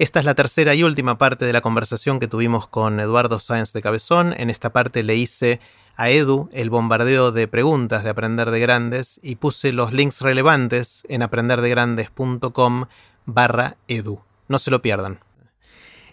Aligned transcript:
Esta 0.00 0.18
es 0.18 0.24
la 0.24 0.34
tercera 0.34 0.74
y 0.74 0.82
última 0.82 1.18
parte 1.18 1.44
de 1.44 1.52
la 1.52 1.60
conversación 1.60 2.20
que 2.20 2.26
tuvimos 2.26 2.66
con 2.66 3.00
Eduardo 3.00 3.38
Sáenz 3.38 3.74
de 3.74 3.82
Cabezón. 3.82 4.32
En 4.34 4.48
esta 4.48 4.72
parte 4.72 5.02
le 5.02 5.14
hice 5.16 5.60
a 5.94 6.08
Edu 6.08 6.48
el 6.54 6.70
bombardeo 6.70 7.32
de 7.32 7.46
preguntas 7.46 8.02
de 8.02 8.08
Aprender 8.08 8.50
de 8.50 8.60
Grandes 8.60 9.20
y 9.22 9.36
puse 9.36 9.74
los 9.74 9.92
links 9.92 10.22
relevantes 10.22 11.02
en 11.10 11.20
aprenderdegrandes.com 11.20 12.86
barra 13.26 13.76
edu. 13.88 14.22
No 14.48 14.58
se 14.58 14.70
lo 14.70 14.80
pierdan. 14.80 15.20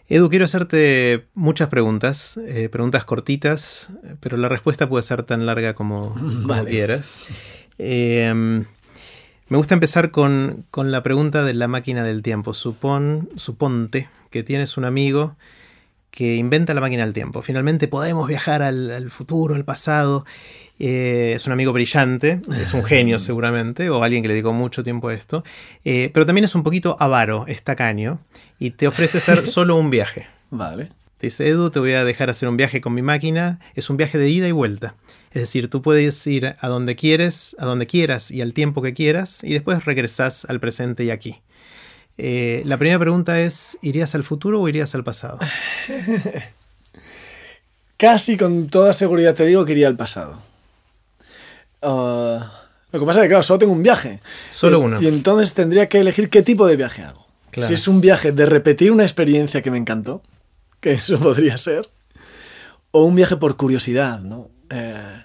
Edu, 0.09 0.29
quiero 0.29 0.43
hacerte 0.43 1.25
muchas 1.33 1.69
preguntas, 1.69 2.41
eh, 2.45 2.67
preguntas 2.67 3.05
cortitas, 3.05 3.89
pero 4.19 4.35
la 4.35 4.49
respuesta 4.49 4.89
puede 4.89 5.03
ser 5.03 5.23
tan 5.23 5.45
larga 5.45 5.75
como, 5.75 6.13
como 6.13 6.29
Vale. 6.45 6.69
quieras. 6.69 7.25
Eh, 7.77 8.65
me 9.49 9.57
gusta 9.57 9.73
empezar 9.73 10.11
con, 10.11 10.65
con 10.71 10.91
la 10.91 11.03
pregunta 11.03 11.43
de 11.43 11.53
la 11.53 11.67
máquina 11.67 12.03
del 12.03 12.21
tiempo. 12.21 12.53
Supón, 12.53 13.29
suponte 13.35 14.09
que 14.29 14.43
tienes 14.43 14.77
un 14.77 14.85
amigo 14.85 15.35
que 16.11 16.35
inventa 16.35 16.73
la 16.73 16.81
máquina 16.81 17.03
del 17.03 17.13
tiempo. 17.13 17.41
Finalmente 17.41 17.87
podemos 17.87 18.27
viajar 18.27 18.61
al, 18.61 18.91
al 18.91 19.11
futuro, 19.11 19.55
al 19.55 19.65
pasado. 19.65 20.25
Eh, 20.79 21.33
es 21.35 21.47
un 21.47 21.53
amigo 21.53 21.73
brillante, 21.73 22.41
es 22.59 22.73
un 22.73 22.83
genio 22.83 23.19
seguramente, 23.19 23.89
o 23.89 24.03
alguien 24.03 24.21
que 24.21 24.27
le 24.27 24.33
dedicó 24.33 24.53
mucho 24.53 24.83
tiempo 24.83 25.09
a 25.09 25.13
esto. 25.13 25.43
Eh, 25.85 26.09
pero 26.13 26.25
también 26.25 26.45
es 26.45 26.55
un 26.55 26.63
poquito 26.63 26.97
avaro, 26.99 27.45
es 27.47 27.63
tacaño, 27.63 28.19
y 28.59 28.71
te 28.71 28.87
ofrece 28.87 29.19
hacer 29.19 29.47
solo 29.47 29.75
un 29.75 29.89
viaje. 29.89 30.27
Vale. 30.49 30.89
Te 31.17 31.27
dice, 31.27 31.47
Edu, 31.47 31.71
te 31.71 31.79
voy 31.79 31.93
a 31.93 32.03
dejar 32.03 32.29
hacer 32.29 32.47
un 32.47 32.57
viaje 32.57 32.79
con 32.79 32.93
mi 32.93 33.01
máquina. 33.01 33.59
Es 33.75 33.89
un 33.89 33.97
viaje 33.97 34.19
de 34.19 34.29
ida 34.29 34.47
y 34.47 34.51
vuelta. 34.51 34.93
Es 35.31 35.41
decir, 35.41 35.69
tú 35.69 35.81
puedes 35.81 36.25
ir 36.27 36.55
a 36.59 36.67
donde 36.67 36.95
quieres, 36.95 37.55
a 37.59 37.65
donde 37.65 37.85
quieras 37.85 38.31
y 38.31 38.41
al 38.41 38.53
tiempo 38.53 38.81
que 38.81 38.93
quieras, 38.93 39.43
y 39.43 39.53
después 39.53 39.85
regresas 39.85 40.45
al 40.45 40.59
presente 40.59 41.03
y 41.03 41.11
aquí. 41.11 41.41
Eh, 42.17 42.63
la 42.65 42.77
primera 42.77 42.99
pregunta 42.99 43.39
es, 43.41 43.77
¿irías 43.81 44.15
al 44.15 44.23
futuro 44.23 44.61
o 44.61 44.67
irías 44.67 44.95
al 44.95 45.03
pasado? 45.03 45.39
Casi 47.97 48.37
con 48.37 48.69
toda 48.69 48.93
seguridad 48.93 49.33
te 49.35 49.45
digo 49.45 49.65
que 49.65 49.71
iría 49.71 49.87
al 49.87 49.97
pasado. 49.97 50.39
Ah, 51.81 52.63
lo 52.91 52.99
que 52.99 53.05
pasa 53.05 53.21
es 53.21 53.25
que, 53.25 53.29
claro, 53.29 53.43
solo 53.43 53.59
tengo 53.59 53.73
un 53.73 53.83
viaje. 53.83 54.19
Solo 54.51 54.79
Y- 54.79 54.83
uno. 54.85 55.01
Y 55.01 55.07
entonces 55.07 55.53
tendría 55.53 55.89
que 55.89 55.99
elegir 55.99 56.29
qué 56.29 56.43
tipo 56.43 56.67
de 56.67 56.75
viaje 56.75 57.01
hago. 57.03 57.25
Claro. 57.51 57.67
Si 57.67 57.73
es 57.73 57.87
un 57.87 58.01
viaje 58.01 58.31
de 58.31 58.45
repetir 58.45 58.91
una 58.91 59.03
experiencia 59.03 59.61
que 59.63 59.71
me 59.71 59.77
encantó, 59.77 60.21
que 60.79 60.91
eso 60.93 61.17
podría 61.19 61.57
ser, 61.57 61.89
o 62.91 63.03
un 63.03 63.15
viaje 63.15 63.37
por 63.37 63.57
curiosidad, 63.57 64.19
¿no? 64.19 64.49
Eh, 64.69 65.23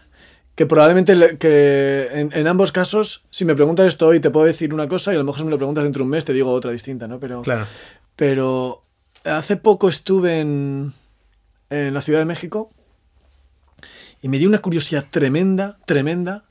que 0.54 0.66
probablemente 0.66 1.14
le- 1.14 1.38
que 1.38 2.08
en, 2.12 2.30
en 2.32 2.46
ambos 2.46 2.72
casos, 2.72 3.24
si 3.30 3.44
me 3.44 3.54
preguntas 3.54 3.86
esto 3.86 4.06
hoy, 4.08 4.20
te 4.20 4.30
puedo 4.30 4.46
decir 4.46 4.74
una 4.74 4.86
cosa 4.88 5.12
y 5.12 5.16
a 5.16 5.18
lo 5.18 5.24
mejor 5.24 5.38
si 5.40 5.44
me 5.44 5.50
lo 5.50 5.56
preguntas 5.58 5.82
dentro 5.84 6.00
de 6.00 6.04
un 6.04 6.10
mes 6.10 6.24
te 6.24 6.32
digo 6.32 6.50
otra 6.52 6.70
distinta, 6.72 7.08
¿no? 7.08 7.18
Pero, 7.18 7.42
Claro. 7.42 7.66
pero 8.16 8.82
hace 9.24 9.56
poco 9.56 9.88
estuve 9.88 10.40
en, 10.40 10.92
en 11.70 11.94
la 11.94 12.02
Ciudad 12.02 12.18
de 12.18 12.24
México 12.26 12.70
y 14.20 14.28
me 14.28 14.38
dio 14.38 14.48
una 14.48 14.58
curiosidad 14.60 15.06
tremenda, 15.10 15.78
tremenda, 15.86 16.44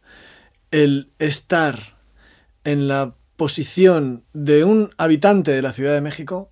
el 0.72 1.10
estar 1.20 1.98
en 2.64 2.88
la 2.88 3.14
posición 3.38 4.24
de 4.34 4.64
un 4.64 4.92
habitante 4.98 5.52
de 5.52 5.62
la 5.62 5.74
Ciudad 5.74 5.94
de 5.94 6.02
México 6.02 6.50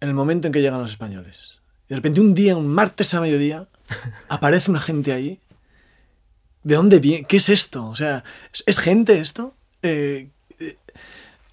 en 0.00 0.08
el 0.08 0.14
momento 0.14 0.46
en 0.48 0.52
que 0.52 0.60
llegan 0.60 0.80
los 0.80 0.90
españoles. 0.92 1.58
Y 1.86 1.90
de 1.90 1.96
repente 1.96 2.20
un 2.20 2.34
día, 2.34 2.56
un 2.56 2.68
martes 2.68 3.12
a 3.14 3.20
mediodía, 3.20 3.68
aparece 4.28 4.70
una 4.70 4.80
gente 4.80 5.12
ahí. 5.12 5.40
¿De 6.64 6.74
dónde 6.74 6.98
viene? 6.98 7.26
¿Qué 7.26 7.36
es 7.36 7.48
esto? 7.48 7.86
O 7.86 7.94
sea, 7.96 8.24
¿es, 8.66 8.78
gente 8.78 9.20
esto? 9.20 9.54
Eh, 9.82 10.28
eh, 10.58 10.76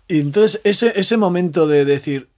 y 0.07 0.19
entonces 0.19 0.61
ese, 0.63 0.99
ese 0.99 1.17
momento 1.17 1.67
de 1.67 1.85
decir, 1.85 2.29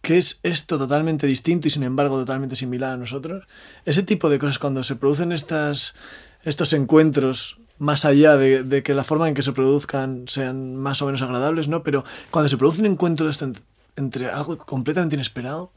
¿qué 0.00 0.18
es 0.18 0.40
esto 0.42 0.76
totalmente 0.78 1.26
distinto 1.26 1.68
y 1.68 1.70
sin 1.70 1.84
embargo 1.84 2.18
totalmente 2.18 2.56
similar 2.56 2.90
a 2.92 2.96
nosotros? 2.96 3.46
Ese 3.84 4.02
tipo 4.02 4.28
de 4.28 4.38
cosas 4.38 4.58
cuando 4.58 4.82
se 4.82 4.96
producen 4.96 5.30
estas, 5.32 5.94
estos 6.42 6.72
encuentros 6.72 7.58
más 7.78 8.04
allá 8.04 8.36
de, 8.36 8.82
que 8.82 8.94
la 8.94 9.04
forma 9.04 9.28
en 9.28 9.34
que 9.34 9.42
se 9.42 9.52
produzcan 9.52 10.24
sean 10.28 10.76
más 10.76 11.02
o 11.02 11.06
menos 11.06 11.22
agradables, 11.22 11.68
¿no? 11.68 11.82
Pero 11.82 12.04
cuando 12.30 12.48
se 12.48 12.56
produce 12.56 12.80
un 12.80 12.86
encuentro 12.86 13.26
de 13.26 13.32
esto 13.32 13.46
ent- 13.46 13.62
entre 13.96 14.28
algo 14.30 14.56
completamente 14.58 15.16
inesperado, 15.16 15.72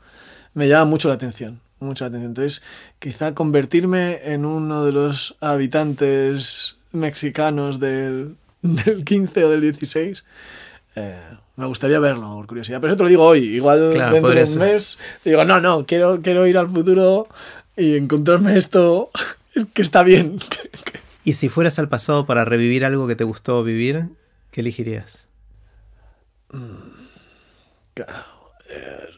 me 0.53 0.67
llama 0.67 0.85
mucho 0.85 1.07
la 1.07 1.15
atención, 1.15 1.61
mucho 1.85 2.03
la 2.03 2.09
atención. 2.09 2.31
Entonces, 2.31 2.63
quizá 2.99 3.33
convertirme 3.33 4.19
en 4.23 4.45
uno 4.45 4.83
de 4.85 4.91
los 4.91 5.35
habitantes 5.39 6.75
mexicanos 6.91 7.79
del, 7.79 8.35
del 8.61 9.05
15 9.05 9.45
o 9.45 9.49
del 9.49 9.61
16, 9.61 10.23
eh, 10.95 11.19
me 11.55 11.65
gustaría 11.67 11.99
verlo, 11.99 12.33
por 12.35 12.47
curiosidad. 12.47 12.81
Pero 12.81 12.93
eso 12.93 12.97
te 12.97 13.03
lo 13.03 13.09
digo 13.09 13.23
hoy, 13.25 13.39
igual 13.55 13.91
Claro, 13.91 14.13
dentro 14.13 14.31
de 14.33 14.41
un 14.41 14.47
ser. 14.47 14.59
mes 14.59 14.99
digo, 15.23 15.45
no, 15.45 15.61
no, 15.61 15.85
quiero, 15.85 16.21
quiero 16.21 16.45
ir 16.47 16.57
al 16.57 16.69
futuro 16.69 17.27
y 17.77 17.95
encontrarme 17.95 18.57
esto 18.57 19.09
que 19.73 19.81
está 19.81 20.03
bien. 20.03 20.39
Y 21.27 21.33
si 21.33 21.49
fueras 21.49 21.79
al 21.79 21.89
pasado 21.89 22.27
para 22.27 22.45
revivir 22.45 22.85
algo 22.85 23.07
que 23.07 23.15
te 23.15 23.23
gustó 23.23 23.63
vivir, 23.63 24.09
¿qué 24.51 24.61
elegirías? 24.61 25.27
Claro, 27.95 28.13
eh, 28.69 29.09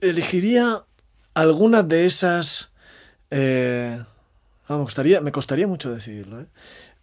elegiría 0.00 0.84
alguna 1.36 1.82
de 1.82 2.06
esas. 2.06 2.70
eh, 3.30 4.02
ah, 4.68 4.76
me, 4.76 4.82
gustaría, 4.82 5.20
me 5.20 5.32
costaría 5.32 5.66
mucho 5.66 5.94
decidirlo. 5.94 6.40
¿eh? 6.40 6.46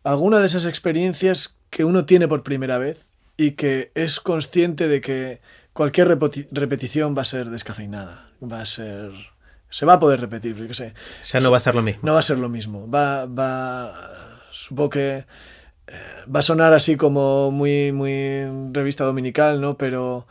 Alguna 0.03 0.39
de 0.39 0.47
esas 0.47 0.66
experiencias 0.66 1.55
que 1.69 1.85
uno 1.85 2.05
tiene 2.05 2.27
por 2.27 2.44
primera 2.44 2.77
vez 2.77 3.05
y 3.38 3.51
que 3.51 3.91
es 3.95 4.19
consciente 4.19 4.88
de 4.88 5.01
que 5.01 5.39
cualquier 5.73 6.07
repetición 6.51 7.16
va 7.17 7.21
a 7.21 7.25
ser 7.25 7.49
descafeinada. 7.49 8.27
Va 8.41 8.61
a 8.61 8.66
ser. 8.66 9.11
Se 9.69 9.85
va 9.85 9.94
a 9.94 9.99
poder 9.99 10.19
repetir, 10.19 10.55
yo 10.55 10.67
qué 10.67 10.73
sé. 10.73 10.94
Ya 11.25 11.39
no 11.39 11.51
va 11.51 11.57
a 11.57 11.59
ser 11.59 11.75
lo 11.75 11.81
mismo. 11.81 12.01
No 12.03 12.13
va 12.13 12.19
a 12.19 12.23
ser 12.23 12.38
lo 12.38 12.50
mismo. 12.50 12.89
Va, 12.89 13.25
va, 13.25 14.39
supongo 14.51 14.89
que 14.89 15.25
eh, 15.88 16.01
va 16.33 16.39
a 16.39 16.44
sonar 16.44 16.73
así 16.73 16.95
como 16.95 17.51
muy, 17.51 17.91
muy 17.91 18.45
revista 18.71 19.03
dominical, 19.03 19.61
¿no? 19.61 19.77
Pero 19.77 20.27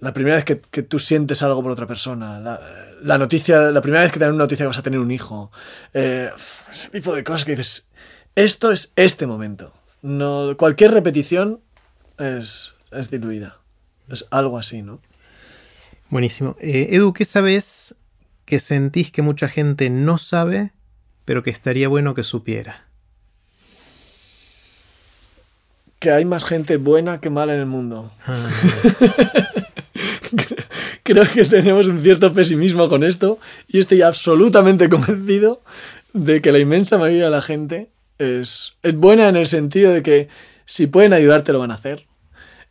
la 0.00 0.12
primera 0.12 0.36
vez 0.36 0.44
que, 0.44 0.60
que 0.60 0.82
tú 0.82 0.98
sientes 0.98 1.42
algo 1.42 1.62
por 1.62 1.72
otra 1.72 1.86
persona, 1.86 2.38
la, 2.38 2.60
la 3.02 3.18
noticia, 3.18 3.72
la 3.72 3.82
primera 3.82 4.02
vez 4.02 4.12
que 4.12 4.18
te 4.18 4.24
dan 4.24 4.34
una 4.34 4.44
noticia 4.44 4.64
que 4.64 4.68
vas 4.68 4.78
a 4.78 4.82
tener 4.82 5.00
un 5.00 5.10
hijo, 5.10 5.50
eh, 5.94 6.30
ese 6.70 6.90
tipo 6.90 7.14
de 7.14 7.24
cosas 7.24 7.44
que 7.44 7.56
dices, 7.56 7.88
esto 8.34 8.70
es 8.70 8.92
este 8.96 9.26
momento. 9.26 9.74
No, 10.02 10.56
cualquier 10.56 10.92
repetición 10.92 11.60
es, 12.18 12.74
es 12.92 13.10
diluida. 13.10 13.58
Es 14.08 14.26
algo 14.30 14.58
así, 14.58 14.82
¿no? 14.82 15.00
Buenísimo. 16.08 16.56
Eh, 16.60 16.88
Edu, 16.92 17.12
¿qué 17.12 17.24
sabes 17.24 17.96
que 18.44 18.60
sentís 18.60 19.10
que 19.10 19.22
mucha 19.22 19.48
gente 19.48 19.90
no 19.90 20.18
sabe, 20.18 20.72
pero 21.24 21.42
que 21.42 21.50
estaría 21.50 21.88
bueno 21.88 22.14
que 22.14 22.22
supiera? 22.22 22.86
Que 25.98 26.12
hay 26.12 26.24
más 26.24 26.44
gente 26.44 26.76
buena 26.76 27.20
que 27.20 27.28
mala 27.28 27.54
en 27.54 27.60
el 27.60 27.66
mundo. 27.66 28.10
Ah, 28.26 28.48
Creo 31.02 31.24
que 31.28 31.44
tenemos 31.44 31.86
un 31.86 32.02
cierto 32.02 32.32
pesimismo 32.32 32.88
con 32.88 33.04
esto 33.04 33.38
y 33.68 33.78
estoy 33.78 34.02
absolutamente 34.02 34.88
convencido 34.88 35.62
de 36.12 36.40
que 36.40 36.52
la 36.52 36.58
inmensa 36.58 36.98
mayoría 36.98 37.24
de 37.24 37.30
la 37.30 37.42
gente 37.42 37.88
es, 38.18 38.74
es 38.82 38.94
buena 38.94 39.28
en 39.28 39.36
el 39.36 39.46
sentido 39.46 39.92
de 39.92 40.02
que 40.02 40.28
si 40.66 40.86
pueden 40.86 41.12
ayudarte 41.12 41.52
lo 41.52 41.60
van 41.60 41.70
a 41.70 41.74
hacer, 41.74 42.06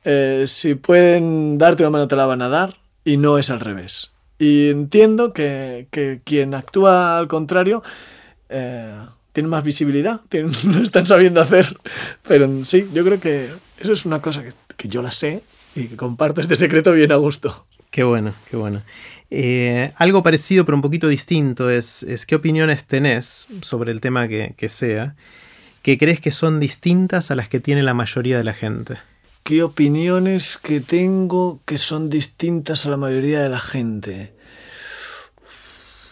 Eh, 0.05 0.45
si 0.47 0.75
pueden 0.75 1.57
darte 1.57 1.83
una 1.83 1.89
mano 1.89 2.07
te 2.07 2.15
la 2.15 2.25
van 2.25 2.41
a 2.41 2.47
dar 2.47 2.75
y 3.03 3.17
no 3.17 3.37
es 3.37 3.49
al 3.49 3.59
revés. 3.59 4.11
Y 4.39 4.69
entiendo 4.69 5.33
que, 5.33 5.87
que 5.91 6.21
quien 6.23 6.53
actúa 6.53 7.17
al 7.17 7.27
contrario 7.27 7.83
eh, 8.49 8.93
más 9.43 9.63
visibilidad, 9.63 10.21
tienen- 10.29 10.51
lo 10.63 10.81
están 10.83 11.05
sabiendo 11.05 11.41
hacer, 11.41 11.77
pero 12.27 12.47
sí, 12.63 12.87
yo 12.93 13.03
creo 13.03 13.19
que 13.19 13.49
eso 13.79 13.91
es 13.93 14.05
una 14.05 14.21
cosa 14.21 14.43
que, 14.43 14.53
que 14.77 14.87
yo 14.87 15.01
la 15.01 15.11
sé 15.11 15.43
y 15.77 15.87
que 15.87 15.95
comparto 15.95 16.41
este 16.41 16.55
secreto 16.55 16.93
bien 16.93 17.11
a 17.11 17.15
gusto. 17.15 17.65
qué 17.91 18.03
bueno, 18.03 18.33
qué 18.49 18.57
bueno. 18.57 18.81
Eh, 19.29 19.91
algo 19.95 20.23
parecido, 20.23 20.65
pero 20.65 20.75
un 20.75 20.81
poquito 20.81 21.07
distinto, 21.07 21.69
es, 21.69 22.03
es 22.03 22.25
qué 22.25 22.35
opiniones 22.35 22.85
tenés 22.85 23.47
sobre 23.61 23.91
el 23.91 24.01
tema 24.01 24.27
que, 24.27 24.53
que 24.57 24.69
sea, 24.69 25.15
que 25.81 25.97
crees 25.97 26.19
que 26.19 26.31
son 26.31 26.59
distintas 26.59 27.31
a 27.31 27.35
las 27.35 27.49
que 27.49 27.59
tiene 27.59 27.83
la 27.83 27.93
mayoría 27.93 28.37
de 28.37 28.43
la 28.43 28.53
gente. 28.53 28.97
¿Qué 29.43 29.63
opiniones 29.63 30.57
que 30.57 30.81
tengo 30.81 31.61
que 31.65 31.77
son 31.77 32.09
distintas 32.09 32.85
a 32.85 32.89
la 32.89 32.97
mayoría 32.97 33.41
de 33.41 33.49
la 33.49 33.59
gente? 33.59 34.33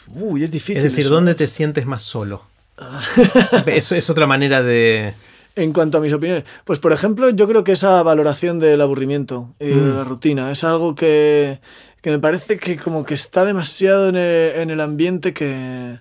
Uy, 0.08 0.44
es 0.44 0.52
difícil. 0.52 0.78
Es 0.78 0.84
decir, 0.84 1.06
eso. 1.06 1.14
¿dónde 1.14 1.36
te 1.36 1.48
sientes 1.48 1.86
más 1.86 2.04
solo? 2.04 2.44
Eso 3.66 3.96
es 3.96 4.10
otra 4.10 4.28
manera 4.28 4.62
de... 4.62 5.14
En 5.58 5.72
cuanto 5.72 5.98
a 5.98 6.02
mis 6.02 6.12
opiniones, 6.14 6.44
pues 6.66 6.80
por 6.80 6.92
ejemplo, 6.92 7.30
yo 7.30 7.48
creo 7.48 7.64
que 7.64 7.72
esa 7.72 8.04
valoración 8.04 8.60
del 8.60 8.82
aburrimiento 8.82 9.56
y 9.60 9.68
de 9.68 9.76
Mm. 9.76 9.96
la 9.96 10.04
rutina 10.04 10.52
es 10.52 10.64
algo 10.66 10.96
que, 10.96 11.62
que 12.02 12.10
me 12.12 12.20
parece 12.20 12.58
que 12.60 12.76
como 12.78 13.06
que 13.06 13.14
está 13.14 13.46
demasiado 13.46 14.10
en 14.10 14.18
el, 14.18 14.56
en 14.58 14.70
el 14.70 14.82
ambiente 14.82 15.34
que, 15.34 16.00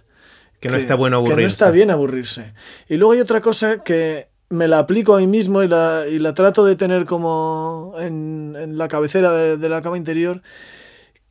Que 0.61 0.69
no 0.71 0.77
está 0.77 0.97
bueno 0.97 1.19
Que 1.23 1.29
no 1.29 1.33
aburrirse. 1.35 1.55
está 1.55 1.71
bien 1.71 1.91
aburrirse. 1.93 2.53
Y 2.89 2.97
luego 2.97 3.13
hay 3.13 3.21
otra 3.21 3.41
cosa 3.41 3.85
que 3.85 4.27
me 4.51 4.67
la 4.67 4.81
aplico 4.81 5.15
a 5.15 5.21
mí 5.21 5.27
mismo 5.29 5.63
y 5.63 5.69
la, 5.69 6.05
y 6.11 6.19
la 6.19 6.35
trato 6.35 6.65
de 6.65 6.75
tener 6.75 7.05
como 7.07 7.95
en, 7.99 8.57
en 8.59 8.77
la 8.77 8.89
cabecera 8.89 9.31
de, 9.33 9.57
de 9.57 9.69
la 9.69 9.83
cama 9.83 9.97
interior, 9.99 10.43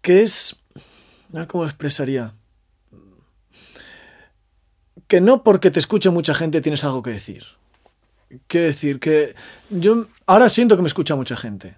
que 0.01 0.21
es... 0.21 0.55
A 1.33 1.39
ver 1.39 1.47
cómo 1.47 1.63
lo 1.63 1.69
expresaría. 1.69 2.35
Que 5.07 5.19
no 5.19 5.43
porque 5.43 5.71
te 5.71 5.79
escuche 5.79 6.09
mucha 6.09 6.33
gente 6.33 6.61
tienes 6.61 6.83
algo 6.83 7.03
que 7.03 7.11
decir. 7.11 7.43
Quiero 8.47 8.67
decir 8.67 8.99
que 8.99 9.35
yo 9.69 10.07
ahora 10.25 10.49
siento 10.49 10.75
que 10.75 10.81
me 10.81 10.87
escucha 10.87 11.15
mucha 11.15 11.35
gente. 11.35 11.77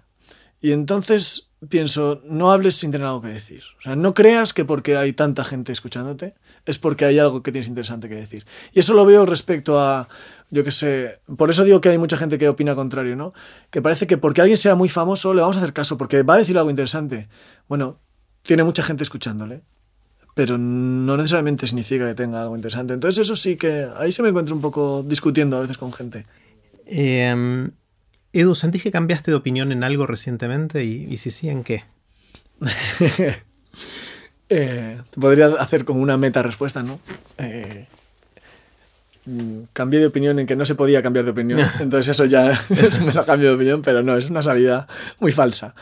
Y 0.60 0.72
entonces 0.72 1.50
pienso, 1.68 2.20
no 2.24 2.52
hables 2.52 2.76
sin 2.76 2.90
tener 2.90 3.06
algo 3.06 3.22
que 3.22 3.28
decir. 3.28 3.62
O 3.78 3.82
sea, 3.82 3.96
no 3.96 4.14
creas 4.14 4.52
que 4.52 4.64
porque 4.64 4.96
hay 4.96 5.12
tanta 5.12 5.44
gente 5.44 5.72
escuchándote 5.72 6.34
es 6.66 6.78
porque 6.78 7.04
hay 7.04 7.18
algo 7.18 7.42
que 7.42 7.52
tienes 7.52 7.68
interesante 7.68 8.08
que 8.08 8.16
decir. 8.16 8.44
Y 8.72 8.80
eso 8.80 8.92
lo 8.92 9.04
veo 9.06 9.24
respecto 9.24 9.80
a, 9.80 10.08
yo 10.50 10.64
qué 10.64 10.72
sé, 10.72 11.20
por 11.36 11.50
eso 11.50 11.64
digo 11.64 11.80
que 11.80 11.90
hay 11.90 11.98
mucha 11.98 12.16
gente 12.16 12.38
que 12.38 12.48
opina 12.48 12.74
contrario, 12.74 13.16
¿no? 13.16 13.32
Que 13.70 13.80
parece 13.80 14.06
que 14.06 14.18
porque 14.18 14.40
alguien 14.40 14.56
sea 14.56 14.74
muy 14.74 14.88
famoso 14.88 15.32
le 15.32 15.42
vamos 15.42 15.56
a 15.56 15.60
hacer 15.60 15.72
caso 15.72 15.96
porque 15.96 16.22
va 16.22 16.34
a 16.34 16.38
decir 16.38 16.58
algo 16.58 16.70
interesante. 16.70 17.28
Bueno, 17.68 18.00
tiene 18.42 18.64
mucha 18.64 18.82
gente 18.82 19.04
escuchándole, 19.04 19.62
pero 20.34 20.58
no 20.58 21.16
necesariamente 21.16 21.66
significa 21.66 22.06
que 22.08 22.14
tenga 22.14 22.42
algo 22.42 22.56
interesante. 22.56 22.94
Entonces 22.94 23.22
eso 23.22 23.36
sí 23.36 23.56
que 23.56 23.88
ahí 23.96 24.10
se 24.10 24.22
me 24.22 24.30
encuentro 24.30 24.54
un 24.54 24.60
poco 24.60 25.04
discutiendo 25.04 25.56
a 25.56 25.60
veces 25.60 25.78
con 25.78 25.92
gente. 25.92 26.26
Eh, 26.86 27.68
Edu, 28.32 28.54
¿sentís 28.54 28.82
que 28.82 28.90
cambiaste 28.90 29.30
de 29.30 29.36
opinión 29.36 29.72
en 29.72 29.82
algo 29.82 30.06
recientemente? 30.06 30.84
Y, 30.84 31.06
y 31.10 31.16
si 31.16 31.30
sí, 31.30 31.48
¿en 31.48 31.64
qué? 31.64 31.84
eh, 34.48 35.00
podría 35.18 35.46
hacer 35.58 35.84
como 35.84 36.00
una 36.00 36.16
meta 36.16 36.42
respuesta, 36.42 36.82
¿no? 36.82 37.00
Eh, 37.38 37.86
mm, 39.24 39.60
cambié 39.72 40.00
de 40.00 40.06
opinión 40.06 40.38
en 40.38 40.46
que 40.46 40.56
no 40.56 40.66
se 40.66 40.74
podía 40.74 41.02
cambiar 41.02 41.24
de 41.24 41.30
opinión. 41.30 41.60
Entonces 41.80 42.08
eso 42.08 42.26
ya 42.26 42.60
me 43.04 43.12
lo 43.12 43.24
cambio 43.24 43.48
de 43.48 43.54
opinión, 43.54 43.82
pero 43.82 44.02
no, 44.02 44.16
es 44.16 44.28
una 44.28 44.42
salida 44.42 44.86
muy 45.18 45.32
falsa. 45.32 45.74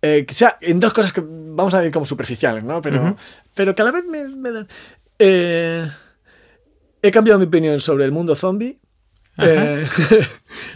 Eh, 0.00 0.24
que 0.26 0.32
sea 0.32 0.56
en 0.60 0.80
dos 0.80 0.92
cosas 0.92 1.12
que 1.12 1.22
vamos 1.22 1.74
a 1.74 1.78
decir 1.78 1.92
como 1.92 2.06
superficiales, 2.06 2.64
¿no? 2.64 2.80
Pero, 2.80 3.02
uh 3.02 3.06
-huh. 3.08 3.16
pero 3.54 3.74
que 3.74 3.82
a 3.82 3.84
la 3.84 3.92
vez 3.92 4.04
me, 4.04 4.28
me 4.28 4.50
dan... 4.50 4.68
Eh, 5.18 5.88
he 7.02 7.10
cambiado 7.10 7.38
mi 7.38 7.46
opinión 7.46 7.80
sobre 7.80 8.04
el 8.04 8.12
mundo 8.12 8.34
zombie. 8.34 8.78
Eh, 9.38 9.86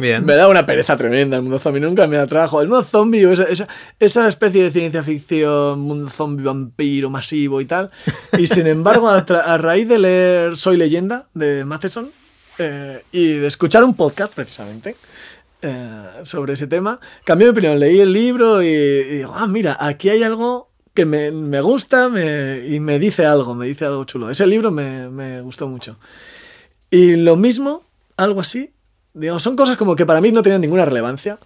Me 0.02 0.34
da 0.34 0.48
una 0.48 0.66
pereza 0.66 0.96
tremenda 0.96 1.36
el 1.36 1.42
mundo 1.42 1.58
zombie, 1.58 1.80
nunca 1.80 2.06
me 2.08 2.16
da 2.16 2.26
trabajo. 2.26 2.60
El 2.60 2.68
mundo 2.68 2.82
zombie, 2.82 3.30
esa, 3.30 3.68
esa, 4.00 4.28
especie 4.28 4.64
de 4.64 4.70
ciencia 4.72 5.02
ficción, 5.02 5.80
mundo 5.80 6.10
zombie 6.10 6.44
vampiro 6.44 7.08
masivo 7.08 7.60
y 7.60 7.66
tal. 7.66 7.90
Y 8.36 8.46
sin 8.48 8.66
embargo, 8.66 9.08
a, 9.08 9.58
raíz 9.58 9.88
de 9.88 9.98
leer 9.98 10.56
Soy 10.56 10.76
leyenda 10.76 11.28
de 11.34 11.64
Matheson 11.64 12.10
eh, 12.58 13.04
y 13.12 13.34
de 13.34 13.46
escuchar 13.46 13.84
un 13.84 13.94
podcast 13.94 14.34
precisamente, 14.34 14.96
eh, 15.62 16.06
sobre 16.24 16.54
ese 16.54 16.66
tema. 16.66 16.98
Cambié 17.24 17.46
de 17.46 17.52
opinión, 17.52 17.78
leí 17.78 18.00
el 18.00 18.12
libro 18.12 18.60
y, 18.62 18.74
digo, 19.04 19.32
ah, 19.34 19.46
mira, 19.46 19.76
aquí 19.78 20.08
hay 20.08 20.24
algo 20.24 20.68
que 20.94 21.06
me, 21.06 21.30
me 21.30 21.60
gusta 21.60 22.08
y 22.08 22.80
me 22.80 22.98
dice 22.98 23.24
algo, 23.24 23.54
me 23.54 23.66
dice 23.66 23.84
algo 23.84 24.04
chulo. 24.04 24.30
Ese 24.30 24.46
libro 24.46 24.72
me, 24.72 25.08
me, 25.08 25.40
gustó 25.40 25.68
mucho. 25.68 25.96
Y 26.90 27.16
lo 27.16 27.36
mismo, 27.36 27.84
algo 28.16 28.40
así, 28.40 28.71
digamos, 29.14 29.42
son 29.42 29.56
cosas 29.56 29.76
como 29.76 29.96
que 29.96 30.06
para 30.06 30.20
mí 30.20 30.32
no 30.32 30.42
tenían 30.42 30.60
ninguna 30.60 30.84
relevancia 30.84 31.38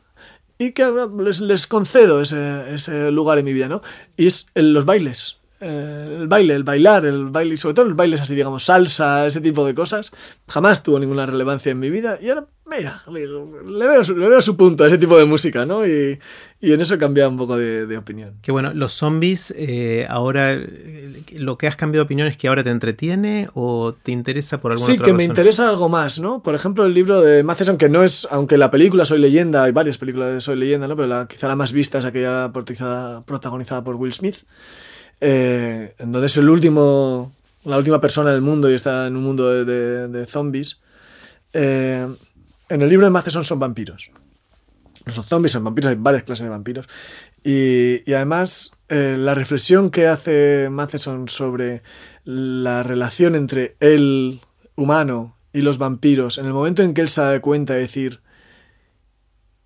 y 0.59 0.73
que 0.73 0.87
les, 1.19 1.41
les 1.41 1.67
concedo 1.67 2.23
ese, 2.23 2.75
ese, 2.75 3.11
lugar 3.11 3.39
en 3.39 3.45
mi 3.45 3.53
vida, 3.53 3.69
¿no? 3.69 3.83
Y 4.17 4.27
es 4.27 4.47
los 4.55 4.85
bailes. 4.85 5.39
Eh, 5.59 6.19
el 6.21 6.29
baile, 6.29 6.55
el 6.55 6.65
bailar, 6.65 7.07
el 7.07 7.27
baile, 7.27 7.55
y 7.55 7.57
sobre 7.57 7.75
todo 7.75 7.87
los 7.87 7.97
bailes 7.97 8.21
así, 8.21 8.35
digamos, 8.35 8.65
salsa, 8.65 9.27
ese 9.27 9.41
tipo 9.41 9.65
de 9.65 9.75
cosas, 9.75 10.13
jamás 10.49 10.83
tuvo 10.83 10.99
ninguna 10.99 11.25
relevancia 11.25 11.73
en 11.73 11.79
mi 11.79 11.89
vida. 11.89 12.19
Y 12.21 12.29
ahora, 12.29 12.47
mira, 12.67 13.03
le, 13.11 13.27
veo, 13.27 14.03
le 14.03 14.29
veo, 14.29 14.43
su 14.43 14.57
punto 14.57 14.85
a 14.85 14.89
ese 14.89 14.99
tipo 14.99 15.17
de 15.17 15.25
música, 15.25 15.65
¿no? 15.65 15.87
Y, 15.87 16.19
y 16.61 16.73
en 16.73 16.81
eso 16.83 16.95
he 16.95 16.99
cambiado 16.99 17.31
un 17.31 17.39
poco 17.39 17.57
de, 17.57 17.87
de 17.87 17.97
opinión. 17.97 18.35
Que 18.43 18.53
bueno, 18.53 18.75
los 18.75 18.93
zombies, 18.93 19.55
eh, 19.57 20.07
ahora, 20.11 20.53
lo 21.39 21.59
que 21.59 21.67
has 21.67 21.77
cambiado 21.77 22.05
de 22.05 22.07
opinión 22.07 22.29
es 22.29 22.37
que 22.37 22.49
ahora 22.49 22.65
te 22.65 22.71
entretiene 22.71 23.49
o 23.55 23.95
te 23.95 24.13
interesa 24.13 24.61
por 24.61 24.73
alguna 24.73 24.87
sí, 24.87 24.93
otra 24.93 25.07
que 25.07 25.13
me 25.13 25.25
interesa 25.25 25.69
algo 25.69 25.89
más, 25.89 26.19
¿no? 26.19 26.43
Por 26.43 26.55
ejemplo, 26.55 26.85
el 26.85 26.95
libro 26.95 27.21
de 27.21 27.43
Matheson, 27.43 27.79
que 27.79 27.89
no 27.89 28.03
es, 28.03 28.27
aunque 28.31 28.57
la 28.57 28.71
película 28.71 29.05
Soy 29.05 29.19
Leyenda, 29.19 29.65
hay 29.65 29.73
varias 29.73 29.99
películas 29.99 30.35
de 30.35 30.41
Soy 30.41 30.57
Leyenda, 30.57 30.89
¿no? 30.89 30.97
Pero 30.97 31.09
la, 31.09 31.27
quizá 31.27 31.49
la 31.49 31.57
más 31.57 31.73
vista 31.73 31.99
es 31.99 32.05
aquella 32.05 32.51
protagonizada, 32.53 33.23
protagonizada 33.25 33.85
por 33.85 33.97
Will 33.97 34.13
Smith 34.13 34.37
eh, 35.21 35.95
en 35.99 36.13
donde 36.13 36.27
es 36.27 36.37
el 36.37 36.49
último, 36.49 37.33
la 37.65 37.79
última 37.79 38.01
persona 38.01 38.33
del 38.33 38.43
mundo 38.43 38.71
y 38.71 38.75
está 38.75 39.07
en 39.07 39.17
un 39.17 39.23
mundo 39.23 39.51
de, 39.51 39.65
de, 39.65 40.09
de 40.09 40.27
zombies. 40.27 40.81
Eh, 41.53 42.07
en 42.69 42.83
el 42.83 42.89
libro 42.89 43.07
de 43.07 43.11
Matheson 43.11 43.45
son 43.45 43.59
vampiros. 43.59 44.11
No 45.05 45.13
son 45.13 45.25
zombies, 45.25 45.53
son 45.53 45.65
vampiros, 45.65 45.91
hay 45.91 45.97
varias 45.97 46.25
clases 46.25 46.45
de 46.45 46.51
vampiros. 46.51 46.87
Y, 47.45 48.09
y 48.11 48.15
además, 48.15 48.73
eh, 48.89 49.17
la 49.19 49.35
reflexión 49.35 49.91
que 49.91 50.07
hace 50.07 50.69
Matheson 50.71 51.29
sobre 51.29 51.83
la 52.25 52.85
relación 52.85 53.35
entre 53.35 53.77
el 53.81 54.41
humano 54.77 55.37
y 55.53 55.63
los 55.63 55.79
vampiros, 55.79 56.39
en 56.39 56.47
el 56.47 56.53
momento 56.53 56.83
en 56.83 56.95
que 56.95 57.01
él 57.01 57.09
se 57.09 57.21
da 57.21 57.41
cuenta 57.41 57.75
de 57.75 57.81
decir 57.81 58.21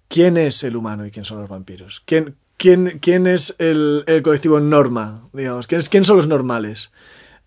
quién 0.08 0.36
es 0.36 0.62
el 0.62 0.76
humano 0.76 1.04
y 1.04 1.10
quién 1.10 1.24
son 1.24 1.38
los 1.38 1.50
vampiros, 1.50 2.02
quién, 2.06 2.36
quién, 2.56 2.98
quién 3.00 3.26
es 3.26 3.56
el, 3.58 4.04
el, 4.06 4.22
colectivo 4.22 4.58
norma, 4.58 5.28
digamos, 5.32 5.66
quién, 5.66 5.82
quién 5.82 6.04
son 6.04 6.16
los 6.16 6.28
normales. 6.28 6.90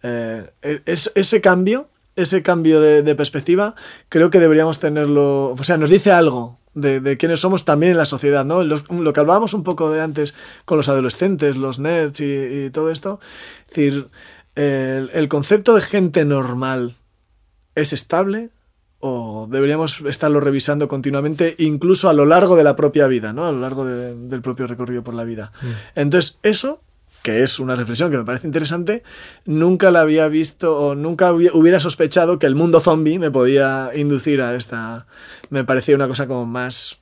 Eh, 0.04 0.52
es, 0.86 1.12
ese 1.16 1.42
cambio, 1.42 1.90
ese 2.16 2.44
cambio 2.44 2.82
de, 2.82 3.02
de, 3.02 3.16
perspectiva, 3.16 3.76
creo 4.10 4.30
que 4.30 4.40
deberíamos 4.40 4.80
tenerlo, 4.80 5.54
o 5.54 5.64
sea, 5.64 5.78
nos 5.78 5.90
dice 5.90 6.12
algo 6.12 6.60
de, 6.74 7.00
de 7.00 7.18
quiénes 7.18 7.40
somos 7.40 7.66
también 7.66 7.92
en 7.92 7.98
la 7.98 8.06
sociedad, 8.06 8.46
¿no? 8.46 8.64
Los, 8.64 8.90
lo 8.90 9.14
que 9.14 9.20
hablábamos 9.20 9.54
un 9.54 9.64
poco 9.64 9.92
de 9.92 10.02
antes 10.02 10.34
con 10.66 10.78
los 10.78 10.90
adolescentes, 10.90 11.56
los 11.56 11.80
nerds 11.80 12.20
y, 12.20 12.66
y 12.66 12.70
todo 12.70 12.92
esto, 12.92 13.20
es 13.62 13.68
decir, 13.68 14.08
el, 14.56 15.10
el 15.14 15.28
concepto 15.28 15.76
de 15.76 15.82
gente 15.82 16.26
normal 16.26 16.98
es 17.76 17.94
estable, 17.94 18.52
o 19.06 19.48
deberíamos 19.52 20.00
estarlo 20.08 20.40
revisando 20.40 20.88
continuamente, 20.88 21.56
incluso 21.58 22.08
a 22.08 22.14
lo 22.14 22.26
largo 22.26 22.56
de 22.56 22.64
la 22.64 22.78
propia 22.78 23.06
vida, 23.08 23.34
¿no? 23.34 23.46
A 23.46 23.52
lo 23.52 23.60
largo 23.60 23.86
de, 23.86 24.16
del 24.16 24.42
propio 24.42 24.66
recorrido 24.66 25.04
por 25.04 25.14
la 25.14 25.26
vida. 25.26 25.52
Mm. 25.62 26.00
Entonces, 26.00 26.40
eso, 26.42 26.80
que 27.24 27.42
es 27.42 27.60
una 27.60 27.76
reflexión 27.76 28.12
que 28.12 28.18
me 28.18 28.26
parece 28.26 28.46
interesante, 28.46 29.02
nunca 29.46 29.90
la 29.92 30.02
había 30.02 30.28
visto 30.28 30.78
o 30.78 30.94
nunca 30.94 31.32
hubiera 31.32 31.80
sospechado 31.80 32.38
que 32.38 32.46
el 32.46 32.54
mundo 32.54 32.82
zombie 32.82 33.18
me 33.18 33.32
podía 33.32 33.92
inducir 33.96 34.42
a 34.42 34.54
esta. 34.56 35.08
Me 35.50 35.64
parecía 35.64 35.96
una 35.96 36.10
cosa 36.10 36.28
como 36.28 36.46
más 36.46 37.00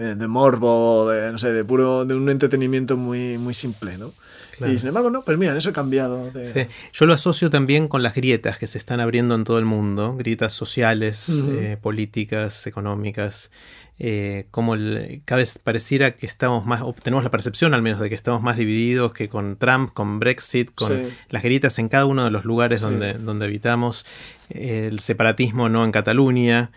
eh, 0.00 0.16
de 0.18 0.26
morbo, 0.26 1.08
de, 1.08 1.30
no 1.30 1.38
sé, 1.38 1.52
de 1.52 1.64
puro, 1.64 2.04
de 2.04 2.14
un 2.14 2.28
entretenimiento 2.28 2.96
muy, 2.96 3.38
muy 3.38 3.54
simple, 3.54 3.96
¿no? 3.96 4.12
Claro. 4.56 4.72
Y 4.72 4.78
sin 4.78 4.88
embargo, 4.88 5.10
no, 5.10 5.22
pues 5.22 5.36
mira, 5.38 5.56
eso 5.56 5.70
he 5.70 5.72
cambiado. 5.72 6.30
De... 6.30 6.46
Sí. 6.46 6.66
Yo 6.92 7.06
lo 7.06 7.14
asocio 7.14 7.50
también 7.50 7.88
con 7.88 8.02
las 8.02 8.14
grietas 8.14 8.58
que 8.58 8.66
se 8.66 8.78
están 8.78 9.00
abriendo 9.00 9.34
en 9.34 9.44
todo 9.44 9.58
el 9.58 9.64
mundo, 9.64 10.16
grietas 10.16 10.52
sociales, 10.52 11.28
uh 11.28 11.32
-huh. 11.32 11.58
eh, 11.58 11.76
políticas, 11.76 12.66
económicas. 12.66 13.50
Eh, 14.00 14.46
como 14.50 14.74
el, 14.74 15.22
cada 15.24 15.38
vez 15.38 15.58
pareciera 15.58 16.16
que 16.16 16.26
estamos 16.26 16.66
más, 16.66 16.82
tenemos 17.04 17.22
la 17.22 17.30
percepción 17.30 17.74
al 17.74 17.82
menos 17.82 18.00
de 18.00 18.08
que 18.08 18.16
estamos 18.16 18.42
más 18.42 18.56
divididos 18.56 19.12
que 19.12 19.28
con 19.28 19.56
Trump, 19.56 19.92
con 19.92 20.18
Brexit, 20.18 20.74
con 20.74 20.88
sí. 20.88 21.14
las 21.30 21.44
grietas 21.44 21.78
en 21.78 21.88
cada 21.88 22.04
uno 22.04 22.24
de 22.24 22.30
los 22.32 22.44
lugares 22.44 22.80
sí. 22.80 22.86
donde, 22.86 23.14
donde 23.14 23.46
habitamos, 23.46 24.04
el 24.50 24.98
separatismo 24.98 25.68
no 25.68 25.84
en 25.84 25.92
Cataluña. 25.92 26.70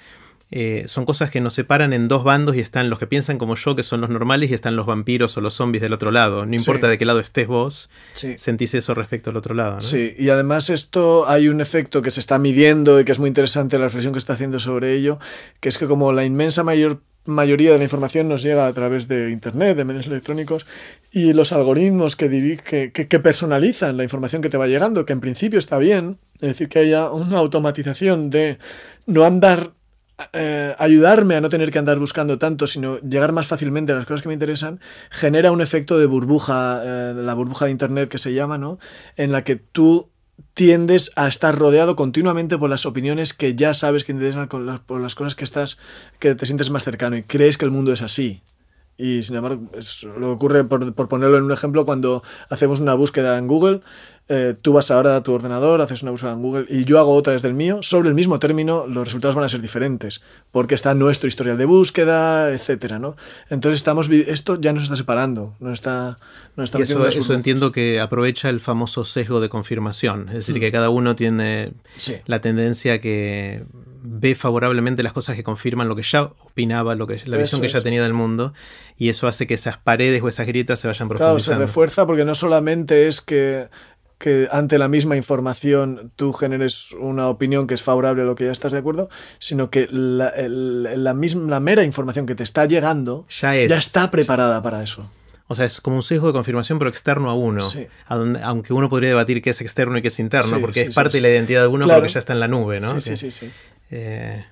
Eh, 0.49 0.85
son 0.87 1.05
cosas 1.05 1.29
que 1.29 1.41
nos 1.41 1.53
separan 1.53 1.91
en 1.91 2.07
dos 2.07 2.23
bandos 2.23 2.55
y 2.55 2.61
están 2.61 2.89
los 2.89 2.99
que 2.99 3.07
piensan 3.07 3.37
como 3.37 3.55
yo, 3.55 3.75
que 3.75 3.83
son 3.83 3.99
los 3.99 4.09
normales, 4.09 4.49
y 4.49 4.53
están 4.53 4.75
los 4.75 4.85
vampiros 4.85 5.35
o 5.35 5.41
los 5.41 5.53
zombies 5.53 5.81
del 5.81 5.93
otro 5.93 6.11
lado. 6.11 6.45
No 6.45 6.55
importa 6.55 6.87
sí. 6.87 6.91
de 6.91 6.97
qué 6.97 7.05
lado 7.05 7.19
estés 7.19 7.47
vos, 7.47 7.89
sí. 8.13 8.37
sentís 8.37 8.73
eso 8.73 8.93
respecto 8.93 9.29
al 9.29 9.35
otro 9.37 9.53
lado. 9.53 9.75
¿no? 9.75 9.81
Sí, 9.81 10.13
y 10.17 10.29
además 10.29 10.69
esto 10.69 11.27
hay 11.27 11.49
un 11.49 11.59
efecto 11.59 12.01
que 12.01 12.11
se 12.11 12.21
está 12.21 12.39
midiendo 12.39 12.99
y 12.99 13.05
que 13.05 13.11
es 13.11 13.19
muy 13.19 13.27
interesante 13.27 13.77
la 13.77 13.85
reflexión 13.85 14.13
que 14.13 14.19
está 14.19 14.33
haciendo 14.33 14.59
sobre 14.59 14.93
ello, 14.93 15.19
que 15.59 15.69
es 15.69 15.77
que 15.77 15.87
como 15.87 16.13
la 16.13 16.23
inmensa 16.23 16.63
mayor 16.63 17.01
mayoría 17.25 17.73
de 17.73 17.77
la 17.77 17.83
información 17.83 18.29
nos 18.29 18.41
llega 18.41 18.67
a 18.67 18.73
través 18.73 19.09
de 19.09 19.31
Internet, 19.31 19.75
de 19.75 19.83
medios 19.83 20.07
electrónicos, 20.07 20.65
y 21.11 21.33
los 21.33 21.51
algoritmos 21.51 22.15
que, 22.15 22.29
que, 22.63 22.91
que, 22.91 23.07
que, 23.07 23.19
personalizan 23.19 23.97
la 23.97 24.03
información 24.03 24.41
que 24.41 24.49
te 24.49 24.55
va 24.55 24.65
llegando, 24.65 25.05
que 25.05 25.11
en 25.11 25.19
principio 25.19 25.59
está 25.59 25.77
bien, 25.77 26.19
es 26.35 26.49
decir, 26.49 26.69
que 26.69 26.79
haya 26.79 27.11
una 27.11 27.39
automatización 27.39 28.29
de 28.29 28.59
no 29.05 29.25
andar 29.25 29.73
eh, 30.33 30.75
ayudarme 30.79 31.35
a 31.35 31.41
no 31.41 31.49
tener 31.49 31.71
que 31.71 31.77
andar 31.77 31.99
buscando 31.99 32.39
tanto, 32.39 32.65
sino 32.65 32.99
llegar 33.01 33.33
más 33.33 33.47
fácilmente 33.47 33.91
a 33.91 33.95
las 33.95 34.05
cosas 34.05 34.23
que 34.23 34.29
me 34.29 34.33
interesan, 34.33 34.79
genera 35.11 35.51
un 35.51 35.61
efecto 35.61 35.99
de 35.99 36.07
burbuja, 36.07 36.81
eh, 36.83 37.13
la 37.15 37.33
burbuja 37.35 37.65
de 37.65 37.71
Internet 37.71 38.09
que 38.09 38.17
se 38.17 38.33
llama, 38.33 38.57
¿no? 38.57 38.79
En 39.15 39.31
la 39.31 39.43
que 39.43 39.57
tú 39.57 40.09
tiendes 40.53 41.11
a 41.15 41.27
estar 41.27 41.55
rodeado 41.55 41.95
continuamente 41.95 42.57
por 42.57 42.69
las 42.69 42.85
opiniones 42.85 43.33
que 43.33 43.55
ya 43.55 43.73
sabes 43.73 44.03
que 44.03 44.11
interesan 44.11 44.47
por 44.47 45.01
las 45.01 45.15
cosas 45.15 45.35
que 45.35 45.43
estás 45.43 45.79
que 46.19 46.35
te 46.35 46.45
sientes 46.45 46.69
más 46.69 46.83
cercano 46.83 47.17
y 47.17 47.23
crees 47.23 47.57
que 47.57 47.65
el 47.65 47.71
mundo 47.71 47.91
es 47.91 48.01
así 48.03 48.43
Y 48.97 49.21
sin 49.23 49.35
embargo, 49.35 49.61
es 49.77 50.03
lo 50.03 50.13
que 50.19 50.25
ocurre, 50.25 50.63
por, 50.63 50.93
por 50.93 51.07
ponerlo 51.07 51.37
en 51.37 51.43
un 51.43 51.51
ejemplo, 51.51 51.85
cuando 51.85 52.23
hacemos 52.49 52.79
una 52.79 52.95
búsqueda 52.95 53.37
en 53.37 53.47
Google, 53.47 53.81
eh, 54.29 54.55
tú 54.61 54.73
vas 54.73 54.91
ahora 54.91 55.15
a 55.15 55.23
tu 55.23 55.31
ordenador, 55.31 55.79
haces 55.79 56.01
una 56.01 56.11
búsqueda 56.11 56.33
en 56.33 56.41
Google 56.41 56.65
y 56.67 56.83
yo 56.83 56.99
hago 56.99 57.13
otra 57.13 57.31
desde 57.33 57.47
el 57.47 57.53
mío, 57.53 57.79
sobre 57.81 58.09
el 58.09 58.15
mismo 58.15 58.39
término 58.39 58.85
los 58.85 59.05
resultados 59.05 59.35
van 59.35 59.45
a 59.45 59.49
ser 59.49 59.61
diferentes, 59.61 60.21
porque 60.51 60.75
está 60.75 60.93
nuestro 60.93 61.27
historial 61.29 61.57
de 61.57 61.63
búsqueda, 61.65 62.51
etcétera, 62.51 62.99
¿no? 62.99 63.15
Entonces 63.49 63.77
estamos 63.77 64.09
esto 64.09 64.59
ya 64.59 64.73
nos 64.73 64.83
está 64.83 64.97
separando, 64.97 65.55
nos 65.61 65.73
está, 65.73 66.17
nos 66.57 66.65
está 66.65 66.79
Y 66.79 66.81
eso, 66.81 67.33
entiendo 67.33 67.71
que 67.71 68.01
aprovecha 68.01 68.49
el 68.49 68.59
famoso 68.59 69.05
sesgo 69.05 69.39
de 69.39 69.47
confirmación. 69.47 70.27
Es 70.29 70.33
decir, 70.35 70.59
que 70.59 70.71
cada 70.71 70.89
uno 70.89 71.15
tiene 71.15 71.71
Sí. 71.95 72.15
la 72.25 72.41
tendencia 72.41 72.99
que 72.99 73.63
ve 74.09 74.35
favorablemente 74.35 75.03
las 75.03 75.13
cosas 75.13 75.35
que 75.35 75.43
confirman 75.43 75.87
lo 75.87 75.95
que 75.95 76.03
ya 76.03 76.23
opinaba, 76.23 76.95
lo 76.95 77.07
que, 77.07 77.17
la 77.25 77.37
visión 77.37 77.61
que 77.61 77.67
ya 77.67 77.81
tenía 77.81 78.01
del 78.01 78.13
mundo, 78.13 78.53
y 78.97 79.09
eso 79.09 79.27
hace 79.27 79.47
que 79.47 79.53
esas 79.53 79.77
paredes 79.77 80.21
o 80.23 80.27
esas 80.27 80.47
grietas 80.47 80.79
se 80.79 80.87
vayan 80.87 81.07
Claro, 81.09 81.19
se 81.19 81.23
profundizando. 81.25 81.61
refuerza 81.65 82.05
porque 82.07 82.25
no 82.25 82.33
solamente 82.35 83.07
es 83.07 83.21
que, 83.21 83.67
que 84.17 84.47
ante 84.51 84.77
la 84.77 84.87
misma 84.87 85.15
información 85.17 86.11
tú 86.15 86.33
generes 86.33 86.91
una 86.93 87.27
opinión 87.27 87.67
que 87.67 87.73
es 87.75 87.83
favorable 87.83 88.23
a 88.23 88.25
lo 88.25 88.35
que 88.35 88.45
ya 88.45 88.51
estás 88.51 88.71
de 88.71 88.79
acuerdo, 88.79 89.09
sino 89.39 89.69
que 89.69 89.87
la, 89.91 90.29
el- 90.29 91.03
la 91.03 91.13
misma, 91.13 91.49
la 91.49 91.59
mera 91.59 91.83
información 91.83 92.25
que 92.25 92.35
te 92.35 92.43
está 92.43 92.65
llegando 92.65 93.25
ya 93.29 93.55
es. 93.55 93.69
ya 93.69 93.77
está 93.77 94.09
preparada 94.09 94.63
para 94.63 94.81
eso. 94.81 95.09
O 95.47 95.55
sea, 95.55 95.65
es 95.65 95.79
como 95.79 95.95
un 95.95 96.03
sesgo 96.03 96.27
de 96.27 96.33
confirmación, 96.33 96.77
pero 96.77 96.89
externo 96.89 97.29
a 97.29 97.33
uno. 97.33 97.61
Sí. 97.61 97.87
A 98.07 98.15
donde, 98.17 98.41
aunque 98.43 98.73
uno 98.73 98.89
podría 98.89 99.09
debatir 99.09 99.41
qué 99.41 99.51
es 99.51 99.61
externo 99.61 99.97
y 99.97 100.01
qué 100.01 100.09
es 100.09 100.19
interno, 100.19 100.55
Sí, 100.55 100.61
porque 100.61 100.83
sí, 100.83 100.89
es 100.89 100.95
parte 100.95 101.17
de 101.17 101.21
la 101.21 101.29
identidad 101.29 101.61
de 101.61 101.67
uno 101.67 101.85
Claro. 101.85 102.01
porque 102.01 102.13
ya 102.13 102.19
está 102.19 102.33
en 102.33 102.39
la 102.41 102.47
nube, 102.49 102.79
¿no? 102.81 102.89
Sí, 102.99 103.01
sí, 103.01 103.09
Que- 103.11 103.17
sí, 103.17 103.31
sí. 103.31 103.49
Eh, 103.91 104.43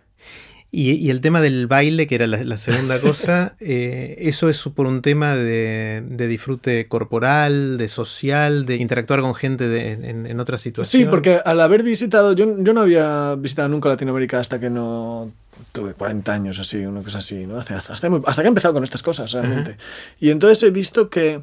y, 0.72 0.92
y 0.92 1.10
el 1.10 1.22
tema 1.22 1.40
del 1.40 1.68
baile, 1.68 2.06
que 2.08 2.16
era 2.16 2.28
la, 2.28 2.44
la 2.44 2.58
segunda 2.58 3.00
cosa, 3.00 3.56
eh, 3.62 4.16
eso 4.20 4.50
es 4.50 4.62
por 4.76 4.88
un 4.88 5.02
tema 5.02 5.36
de, 5.36 6.04
de 6.06 6.28
disfrute 6.28 6.88
corporal, 6.88 7.78
de 7.78 7.88
social, 7.88 8.66
de 8.66 8.76
interactuar 8.78 9.22
con 9.22 9.36
gente 9.36 9.68
de- 9.70 9.92
en, 9.92 10.26
en 10.26 10.40
otra 10.40 10.58
situación. 10.58 11.02
Sí, 11.04 11.08
porque 11.10 11.40
al 11.46 11.62
haber 11.62 11.84
visitado, 11.84 12.34
yo, 12.34 12.46
yo 12.62 12.74
no 12.74 12.82
había 12.82 13.36
visitado 13.36 13.70
nunca 13.70 13.88
Latinoamérica 13.90 14.40
hasta 14.40 14.60
que 14.60 14.70
no 14.70 15.32
tuve 15.72 15.94
40 15.94 16.34
años 16.34 16.60
así, 16.60 16.86
una 16.86 17.02
cosa 17.02 17.20
así, 17.20 17.46
¿no? 17.48 17.58
Hace- 17.60 17.74
hasta, 17.76 18.10
que 18.10 18.42
he 18.42 18.48
empezado 18.48 18.74
con 18.74 18.84
estas 18.84 19.04
cosas 19.04 19.32
realmente. 19.32 19.78
Y 20.20 20.30
entonces 20.30 20.62
he 20.64 20.72
visto 20.72 21.10
que 21.10 21.42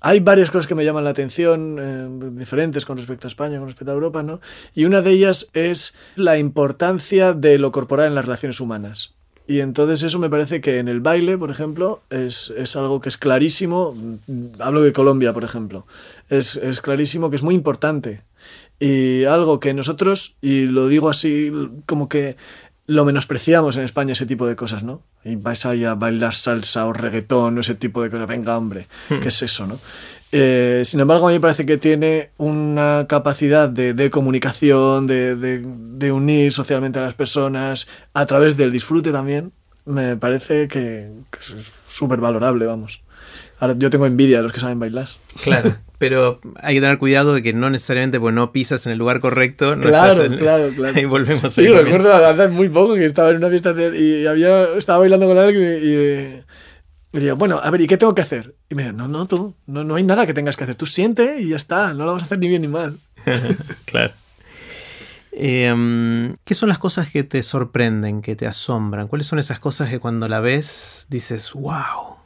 hay 0.00 0.20
varias 0.20 0.50
cosas 0.50 0.66
que 0.66 0.74
me 0.74 0.84
llaman 0.84 1.04
la 1.04 1.10
atención, 1.10 1.76
eh, 1.80 2.08
diferentes 2.38 2.84
con 2.84 2.96
respecto 2.98 3.26
a 3.26 3.30
España, 3.30 3.58
con 3.58 3.68
respecto 3.68 3.90
a 3.92 3.94
Europa, 3.94 4.22
¿no? 4.22 4.40
Y 4.74 4.84
una 4.84 5.00
de 5.00 5.10
ellas 5.12 5.48
es 5.54 5.94
la 6.16 6.38
importancia 6.38 7.32
de 7.34 7.58
lo 7.58 7.70
corporal 7.72 8.08
en 8.08 8.14
las 8.14 8.24
relaciones 8.24 8.60
humanas. 8.60 9.14
Y 9.46 9.58
entonces 9.60 10.02
eso 10.04 10.18
me 10.20 10.30
parece 10.30 10.60
que 10.60 10.78
en 10.78 10.88
el 10.88 11.00
baile, 11.00 11.36
por 11.36 11.50
ejemplo, 11.50 12.00
es, 12.10 12.52
es 12.56 12.76
algo 12.76 13.00
que 13.00 13.08
es 13.08 13.16
clarísimo. 13.16 13.92
Mm, 14.26 14.44
Hablo 14.60 14.82
de 14.82 14.92
Colombia, 14.92 15.32
por 15.32 15.44
ejemplo. 15.44 15.86
Es, 16.28 16.56
es 16.56 16.80
clarísimo 16.80 17.28
que 17.28 17.36
es 17.36 17.42
muy 17.42 17.54
importante. 17.54 18.22
Y 18.80 19.24
algo 19.24 19.60
que 19.60 19.74
nosotros, 19.74 20.36
y 20.40 20.66
lo 20.66 20.88
digo 20.88 21.08
así, 21.10 21.52
como 21.86 22.08
que 22.08 22.36
lo 22.86 23.04
menospreciamos 23.04 23.76
en 23.76 23.84
España 23.84 24.12
ese 24.12 24.26
tipo 24.26 24.46
de 24.46 24.56
cosas, 24.56 24.82
¿no? 24.82 25.02
Y 25.24 25.36
vais 25.36 25.64
ahí 25.66 25.84
a 25.84 25.94
bailar 25.94 26.34
salsa 26.34 26.84
o 26.86 26.92
reggaetón 26.92 27.56
o 27.56 27.60
ese 27.60 27.74
tipo 27.76 28.02
de 28.02 28.10
cosas. 28.10 28.26
Venga, 28.28 28.56
hombre, 28.58 28.88
¿qué 29.08 29.28
es 29.28 29.42
eso, 29.42 29.66
no? 29.66 29.78
Eh, 30.32 30.82
sin 30.84 30.98
embargo, 31.00 31.26
a 31.26 31.28
mí 31.28 31.34
me 31.36 31.40
parece 31.40 31.64
que 31.66 31.76
tiene 31.76 32.30
una 32.38 33.06
capacidad 33.08 33.68
de, 33.68 33.92
de 33.94 34.10
comunicación, 34.10 35.06
de, 35.06 35.36
de- 35.36 35.62
de 35.64 36.10
unir 36.12 36.52
socialmente 36.52 36.98
a 36.98 37.02
las 37.02 37.14
personas, 37.14 37.86
a 38.14 38.26
través 38.26 38.56
del 38.56 38.72
disfrute 38.72 39.12
también. 39.12 39.52
Me 39.84 40.16
parece 40.16 40.68
que, 40.68 41.10
que 41.30 41.38
es 41.38 41.66
súper 41.86 42.18
valorable, 42.20 42.66
vamos. 42.66 43.02
Ahora, 43.62 43.76
yo 43.78 43.90
tengo 43.90 44.06
envidia 44.06 44.38
de 44.38 44.42
los 44.42 44.52
que 44.52 44.58
saben 44.58 44.80
bailar. 44.80 45.08
Claro, 45.44 45.76
pero 45.98 46.40
hay 46.60 46.74
que 46.74 46.80
tener 46.80 46.98
cuidado 46.98 47.32
de 47.34 47.44
que 47.44 47.52
no 47.52 47.70
necesariamente 47.70 48.18
porque 48.18 48.34
no 48.34 48.50
pisas 48.50 48.86
en 48.86 48.92
el 48.92 48.98
lugar 48.98 49.20
correcto, 49.20 49.76
no 49.76 49.82
Claro, 49.82 50.10
estás 50.12 50.26
en- 50.32 50.38
claro, 50.38 50.70
claro. 50.74 50.96
Ahí 50.96 51.04
volvemos 51.04 51.52
Sí, 51.52 51.60
al 51.66 51.68
comienzo. 51.76 51.82
recuerdo 52.08 52.26
hace 52.26 52.48
muy 52.48 52.68
poco 52.68 52.94
que 52.94 53.04
estaba 53.04 53.30
en 53.30 53.36
una 53.36 53.48
fiesta 53.50 53.72
de- 53.72 53.96
y 53.96 54.26
había, 54.26 54.64
estaba 54.76 54.98
bailando 54.98 55.26
con 55.26 55.38
alguien 55.38 55.62
y, 55.62 55.86
y, 55.86 56.42
y 57.12 57.18
le 57.18 57.20
digo, 57.20 57.36
bueno, 57.36 57.60
a 57.62 57.70
ver, 57.70 57.82
¿y 57.82 57.86
qué 57.86 57.96
tengo 57.96 58.16
que 58.16 58.22
hacer? 58.22 58.56
Y 58.68 58.74
me 58.74 58.82
dijo, 58.82 58.94
no, 58.96 59.06
no, 59.06 59.26
tú, 59.26 59.54
no, 59.66 59.84
no 59.84 59.94
hay 59.94 60.02
nada 60.02 60.26
que 60.26 60.34
tengas 60.34 60.56
que 60.56 60.64
hacer. 60.64 60.74
Tú 60.74 60.86
siente 60.86 61.40
y 61.40 61.50
ya 61.50 61.56
está, 61.56 61.94
no 61.94 62.04
lo 62.04 62.14
vas 62.14 62.22
a 62.24 62.26
hacer 62.26 62.40
ni 62.40 62.48
bien 62.48 62.62
ni 62.62 62.68
mal. 62.68 62.98
claro. 63.84 64.12
Eh, 65.30 66.34
¿Qué 66.44 66.54
son 66.54 66.68
las 66.68 66.78
cosas 66.78 67.08
que 67.10 67.22
te 67.22 67.42
sorprenden, 67.42 68.22
que 68.22 68.34
te 68.36 68.46
asombran? 68.46 69.08
¿Cuáles 69.08 69.26
son 69.26 69.38
esas 69.38 69.60
cosas 69.60 69.88
que 69.88 69.98
cuando 69.98 70.28
la 70.28 70.40
ves 70.40 71.06
dices, 71.08 71.52
wow? 71.54 72.16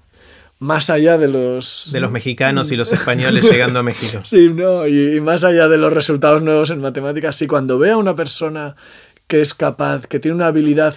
Más 0.58 0.88
allá 0.88 1.18
de 1.18 1.28
los... 1.28 1.90
De 1.92 2.00
los 2.00 2.10
mexicanos 2.10 2.72
y 2.72 2.76
los 2.76 2.92
españoles 2.92 3.44
llegando 3.50 3.80
a 3.80 3.82
México. 3.82 4.22
Sí, 4.24 4.48
no, 4.48 4.86
y, 4.86 5.16
y 5.16 5.20
más 5.20 5.44
allá 5.44 5.68
de 5.68 5.76
los 5.76 5.92
resultados 5.92 6.42
nuevos 6.42 6.70
en 6.70 6.80
matemáticas, 6.80 7.36
sí, 7.36 7.46
cuando 7.46 7.78
veo 7.78 7.94
a 7.94 7.98
una 7.98 8.16
persona 8.16 8.76
que 9.26 9.40
es 9.40 9.54
capaz, 9.54 10.06
que 10.06 10.18
tiene 10.18 10.36
una 10.36 10.46
habilidad 10.46 10.94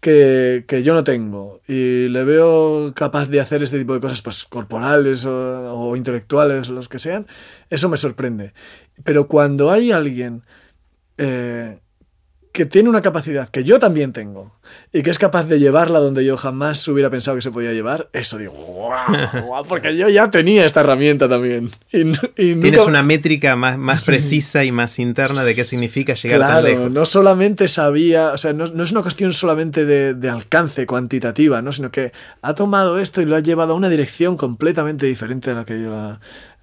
que, 0.00 0.64
que 0.66 0.82
yo 0.82 0.94
no 0.94 1.04
tengo, 1.04 1.60
y 1.66 2.08
le 2.08 2.24
veo 2.24 2.92
capaz 2.94 3.26
de 3.26 3.40
hacer 3.40 3.62
este 3.62 3.78
tipo 3.78 3.94
de 3.94 4.00
cosas, 4.00 4.22
pues 4.22 4.44
corporales 4.44 5.24
o, 5.24 5.74
o 5.74 5.96
intelectuales, 5.96 6.68
los 6.68 6.88
que 6.88 6.98
sean, 6.98 7.26
eso 7.68 7.88
me 7.88 7.96
sorprende. 7.96 8.52
Pero 9.04 9.28
cuando 9.28 9.70
hay 9.70 9.92
alguien 9.92 10.42
eh, 11.18 11.78
que 12.52 12.66
tiene 12.66 12.88
una 12.88 13.00
capacidad 13.00 13.48
que 13.48 13.62
yo 13.62 13.78
también 13.78 14.12
tengo 14.12 14.52
y 14.92 15.02
que 15.02 15.10
es 15.10 15.18
capaz 15.18 15.44
de 15.44 15.58
llevarla 15.60 16.00
donde 16.00 16.24
yo 16.24 16.36
jamás 16.36 16.86
hubiera 16.88 17.08
pensado 17.10 17.36
que 17.36 17.42
se 17.42 17.50
podía 17.50 17.72
llevar, 17.72 18.08
eso 18.12 18.38
digo, 18.38 18.52
wow, 18.52 19.46
wow, 19.46 19.64
porque 19.66 19.96
yo 19.96 20.08
ya 20.08 20.30
tenía 20.30 20.64
esta 20.64 20.80
herramienta 20.80 21.28
también. 21.28 21.70
Y, 21.92 22.00
n- 22.02 22.18
y 22.36 22.46
nunca- 22.50 22.60
Tienes 22.62 22.86
una 22.86 23.02
métrica 23.02 23.54
más, 23.56 23.78
más 23.78 24.04
precisa 24.04 24.64
y 24.64 24.72
más 24.72 24.98
interna 24.98 25.42
de 25.44 25.54
qué 25.54 25.64
significa 25.64 26.14
llegar 26.14 26.40
tan 26.40 26.48
Claro, 26.50 26.66
lejos. 26.68 26.90
no 26.90 27.04
solamente 27.06 27.68
sabía, 27.68 28.32
o 28.32 28.38
sea, 28.38 28.52
no, 28.52 28.66
no 28.66 28.82
es 28.82 28.90
una 28.92 29.02
cuestión 29.02 29.32
solamente 29.32 29.84
de, 29.84 30.14
de 30.14 30.28
alcance 30.30 30.86
cuantitativa, 30.86 31.62
¿no? 31.62 31.72
sino 31.72 31.90
que 31.90 32.12
ha 32.42 32.54
tomado 32.54 32.98
esto 32.98 33.20
y 33.22 33.26
lo 33.26 33.36
ha 33.36 33.40
llevado 33.40 33.72
a 33.72 33.76
una 33.76 33.88
dirección 33.88 34.36
completamente 34.36 35.06
diferente 35.06 35.50
a 35.50 35.54
la 35.54 35.64
que 35.64 35.80
yo 35.82 35.90
la... 35.90 36.20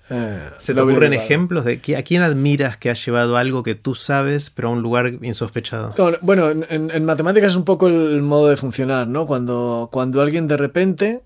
eh, 0.10 0.50
¿Se 0.58 0.74
te 0.74 0.80
ocurren 0.82 1.12
ejemplos 1.14 1.66
de 1.66 1.82
qui- 1.82 1.98
a 1.98 2.04
quién 2.04 2.22
admiras 2.22 2.78
que 2.78 2.90
ha 2.90 2.94
llevado 2.94 3.36
algo 3.38 3.64
que 3.64 3.76
tú 3.76 3.94
sabes, 3.96 4.50
pero 4.50 4.70
a 4.70 4.72
un 4.72 4.82
lugar 4.82 5.12
insospechado? 5.22 5.94
Bueno, 6.22 6.50
en, 6.50 6.66
en- 6.70 6.92
en 6.92 7.06
matemáticas 7.06 7.52
es 7.52 7.58
un 7.58 7.66
poco 7.66 7.88
el 7.88 8.22
modo 8.22 8.48
de 8.48 8.58
funcionar, 8.58 9.08
¿no? 9.08 9.26
Cuando, 9.28 9.90
cuando 9.92 10.22
alguien 10.22 10.48
de 10.48 10.58
repente 10.58 11.24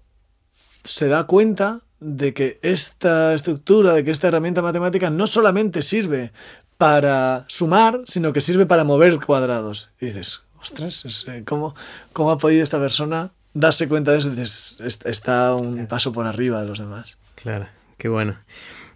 se 0.83 1.07
da 1.07 1.25
cuenta 1.25 1.81
de 1.99 2.33
que 2.33 2.59
esta 2.63 3.33
estructura, 3.35 3.93
de 3.93 4.03
que 4.03 4.09
esta 4.11 4.27
herramienta 4.29 4.61
matemática 4.63 5.11
no 5.11 5.27
solamente 5.27 5.83
sirve 5.83 6.31
para 6.77 7.45
sumar, 7.47 8.01
sino 8.07 8.33
que 8.33 8.41
sirve 8.41 8.65
para 8.65 8.83
mover 8.83 9.19
cuadrados. 9.19 9.91
Y 9.99 10.07
dices, 10.07 10.41
ostras, 10.59 11.25
eh, 11.27 11.43
¿cómo, 11.45 11.75
¿cómo 12.13 12.31
ha 12.31 12.39
podido 12.39 12.63
esta 12.63 12.79
persona 12.79 13.29
darse 13.53 13.87
cuenta 13.87 14.11
de 14.13 14.17
eso? 14.17 14.29
Y 14.29 14.31
dices, 14.31 14.77
"Est- 14.79 15.05
está 15.05 15.53
un 15.53 15.85
paso 15.85 16.11
por 16.11 16.25
arriba 16.25 16.59
de 16.61 16.65
los 16.67 16.79
demás. 16.79 17.17
Claro, 17.35 17.67
qué 18.01 18.09
bueno. 18.09 18.35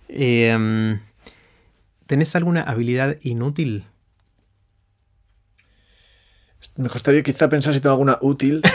Eh, 0.10 0.98
¿Tenés 2.08 2.36
alguna 2.36 2.64
habilidad 2.64 3.18
inútil? 3.22 3.86
Me 6.76 6.90
costaría 6.90 7.22
quizá 7.22 7.48
pensar 7.48 7.76
si 7.76 7.80
tengo 7.80 7.94
alguna 7.94 8.18
útil. 8.22 8.62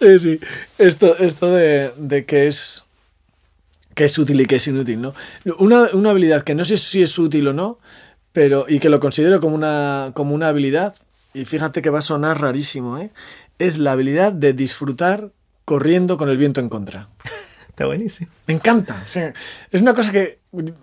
Eh, 0.00 0.16
sí, 0.20 0.38
esto, 0.78 1.18
esto 1.18 1.50
de, 1.50 1.92
de 1.96 2.24
que 2.24 2.46
es 2.46 2.84
que 3.96 4.04
es 4.04 4.16
útil 4.16 4.40
y 4.40 4.46
que 4.46 4.56
es 4.56 4.66
inútil, 4.68 5.00
¿no? 5.00 5.12
Una, 5.58 5.88
una 5.92 6.10
habilidad 6.10 6.44
que 6.44 6.54
no 6.54 6.64
sé 6.64 6.76
si 6.76 7.02
es 7.02 7.18
útil 7.18 7.48
o 7.48 7.52
no, 7.52 7.80
pero 8.32 8.64
y 8.68 8.78
que 8.78 8.90
lo 8.90 9.00
considero 9.00 9.40
como 9.40 9.56
una, 9.56 10.12
como 10.14 10.36
una 10.36 10.48
habilidad, 10.48 10.94
y 11.34 11.46
fíjate 11.46 11.82
que 11.82 11.90
va 11.90 11.98
a 11.98 12.02
sonar 12.02 12.40
rarísimo, 12.40 12.96
¿eh? 12.98 13.10
Es 13.58 13.78
la 13.78 13.90
habilidad 13.90 14.32
de 14.32 14.52
disfrutar 14.52 15.32
corriendo 15.64 16.16
con 16.16 16.30
el 16.30 16.38
viento 16.38 16.60
en 16.60 16.70
contra. 16.70 17.08
Está 17.78 17.86
buenísimo. 17.86 18.28
Me 18.48 18.54
encanta. 18.54 19.04
o 19.06 19.08
sea, 19.08 19.32
es 19.70 19.80
una 19.80 19.94
cosa 19.94 20.10
que 20.10 20.40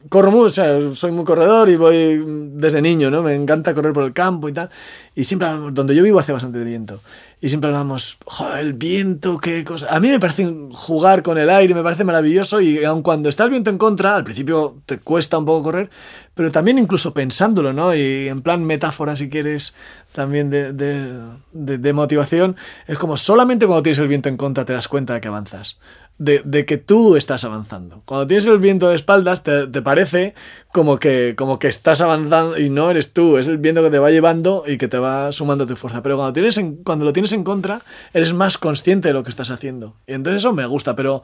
corro 0.08 0.32
mucho, 0.32 0.46
o 0.46 0.50
sea, 0.50 0.80
soy 0.94 1.12
muy 1.12 1.26
corredor 1.26 1.68
y 1.68 1.76
voy 1.76 2.24
desde 2.54 2.82
niño, 2.82 3.12
¿no? 3.12 3.22
Me 3.22 3.36
encanta 3.36 3.74
correr 3.74 3.92
por 3.92 4.04
el 4.06 4.14
campo 4.14 4.48
y 4.48 4.54
tal. 4.54 4.70
Y 5.14 5.26
siempre 5.26 5.50
hablamos, 5.50 5.74
donde 5.74 5.94
yo 5.94 6.04
vivo 6.04 6.20
hace 6.20 6.32
bastante 6.32 6.64
viento. 6.64 7.02
Y 7.42 7.50
siempre 7.50 7.68
hablamos, 7.68 8.18
joder, 8.24 8.60
el 8.66 8.74
viento, 8.74 9.40
qué 9.40 9.66
cosa. 9.66 9.88
A 9.94 10.00
mí 10.00 10.08
me 10.08 10.22
parece 10.22 10.50
jugar 10.72 11.22
con 11.22 11.38
el 11.38 11.50
aire, 11.50 11.74
me 11.74 11.84
parece 11.84 12.06
maravilloso. 12.06 12.62
Y 12.62 12.82
aun 12.86 13.02
cuando 13.02 13.28
está 13.28 13.44
el 13.44 13.50
viento 13.50 13.70
en 13.72 13.78
contra, 13.78 14.16
al 14.16 14.24
principio 14.24 14.78
te 14.86 14.98
cuesta 15.00 15.38
un 15.38 15.44
poco 15.44 15.64
correr, 15.64 15.90
pero 16.34 16.50
también 16.50 16.78
incluso 16.78 17.14
pensándolo, 17.14 17.74
¿no? 17.74 17.94
Y 17.94 18.30
en 18.30 18.42
plan 18.42 18.64
metáfora, 18.64 19.18
si 19.18 19.30
quieres, 19.30 19.74
también 20.14 20.50
de, 20.50 20.72
de, 20.72 21.20
de- 21.52 21.78
de 21.78 21.92
motivación, 21.94 22.56
es 22.88 22.98
como 22.98 23.18
solamente 23.18 23.66
cuando 23.66 23.84
tienes 23.84 24.00
el 24.00 24.08
viento 24.08 24.30
en 24.30 24.38
contra 24.38 24.64
te 24.64 24.72
das 24.72 24.88
cuenta 24.88 25.14
de 25.16 25.20
que 25.20 25.28
avanzas. 25.28 25.78
De, 26.18 26.66
que 26.66 26.78
tú 26.78 27.16
estás 27.16 27.44
avanzando. 27.44 28.02
Cuando 28.06 28.28
tienes 28.28 28.46
el 28.46 28.60
viento 28.60 28.90
de 28.90 28.96
espaldas, 28.96 29.44
te, 29.44 29.68
parece 29.82 30.34
como 30.72 30.98
que, 30.98 31.36
como 31.38 31.60
que 31.60 31.68
estás 31.68 32.02
avanzando 32.02 32.58
y 32.58 32.70
no 32.70 32.90
eres 32.90 33.14
tú, 33.14 33.38
es 33.38 33.48
el 33.48 33.58
viento 33.58 33.84
que 33.84 33.90
te 33.90 34.00
va 34.00 34.12
llevando 34.12 34.64
y 34.66 34.78
que 34.78 34.88
te 34.88 34.98
va 34.98 35.32
sumando 35.32 35.66
tu 35.66 35.76
fuerza. 35.76 36.02
Pero 36.02 36.16
cuando, 36.16 36.34
tienes 36.34 36.60
cuando 36.84 37.06
lo 37.06 37.14
tienes 37.14 37.34
en 37.34 37.44
contra, 37.44 37.82
eres 38.14 38.34
más 38.34 38.58
consciente 38.58 39.10
de 39.10 39.14
lo 39.14 39.24
que 39.24 39.30
estás 39.30 39.52
haciendo. 39.52 39.98
Y 40.08 40.14
entonces 40.14 40.42
eso 40.42 40.54
me 40.54 40.66
gusta, 40.66 40.96
pero 40.96 41.22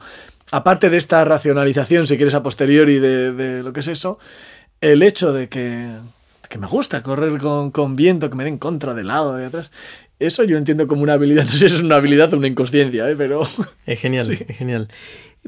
aparte 0.50 0.90
de 0.90 0.98
esta 0.98 1.24
racionalización, 1.24 2.06
si 2.06 2.16
quieres 2.16 2.34
a 2.34 2.42
posteriori 2.42 2.98
de, 2.98 3.32
de 3.32 3.62
lo 3.62 3.72
que 3.72 3.80
es 3.80 3.88
eso, 3.88 4.18
el 4.82 5.02
hecho 5.02 5.32
de 5.32 5.48
que, 5.48 5.88
que 6.52 6.58
me 6.58 6.66
gusta 6.66 7.02
correr 7.02 7.38
con, 7.38 7.70
con, 7.70 7.96
viento, 7.96 8.28
que 8.28 8.36
me 8.36 8.44
dé 8.44 8.50
en 8.50 8.58
contra, 8.58 8.92
de 8.92 9.04
lado, 9.04 9.36
de 9.36 9.46
atrás, 9.46 9.70
eso 10.26 10.44
yo 10.44 10.56
entiendo 10.56 10.86
como 10.86 11.02
una 11.02 11.14
habilidad, 11.14 11.44
no 11.46 11.52
sé 11.52 11.68
si 11.68 11.74
es 11.76 11.82
una 11.82 11.96
habilidad 11.96 12.32
o 12.34 12.36
una 12.36 12.48
inconsciencia, 12.48 13.08
¿eh? 13.08 13.14
pero... 13.16 13.42
Es 13.86 14.00
genial, 14.00 14.30
es 14.30 14.56
genial. 14.56 14.88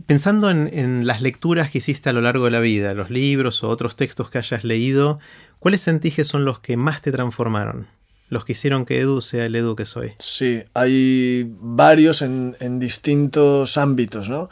Pensando 0.07 0.51
en, 0.51 1.07
las 1.07 1.23
lecturas 1.23 1.71
que 1.71 1.79
hiciste 1.79 2.11
a 2.11 2.13
lo 2.13 2.21
largo 2.21 2.47
de 2.47 2.51
la 2.51 2.61
vida, 2.61 2.95
los 2.95 3.11
libros 3.11 3.63
o 3.63 3.69
otros 3.69 3.95
textos 3.95 4.29
que 4.29 4.39
hayas 4.39 4.65
leído, 4.65 5.21
¿cuáles 5.61 5.83
sentís 5.83 6.17
que 6.17 6.25
son 6.25 6.45
los 6.45 6.59
que 6.59 6.77
más 6.77 7.01
te 7.01 7.13
transformaron? 7.13 7.87
Los 8.29 8.45
que 8.45 8.53
hicieron 8.53 8.87
que 8.87 8.99
Edu 8.99 9.21
sea 9.21 9.45
el 9.45 9.55
Edu 9.55 9.77
que 9.77 9.85
soy. 9.85 10.15
Sí, 10.19 10.63
hay 10.75 11.47
varios 11.49 12.23
en, 12.23 12.79
distintos 12.81 13.79
ámbitos, 13.79 14.29
¿no? 14.29 14.49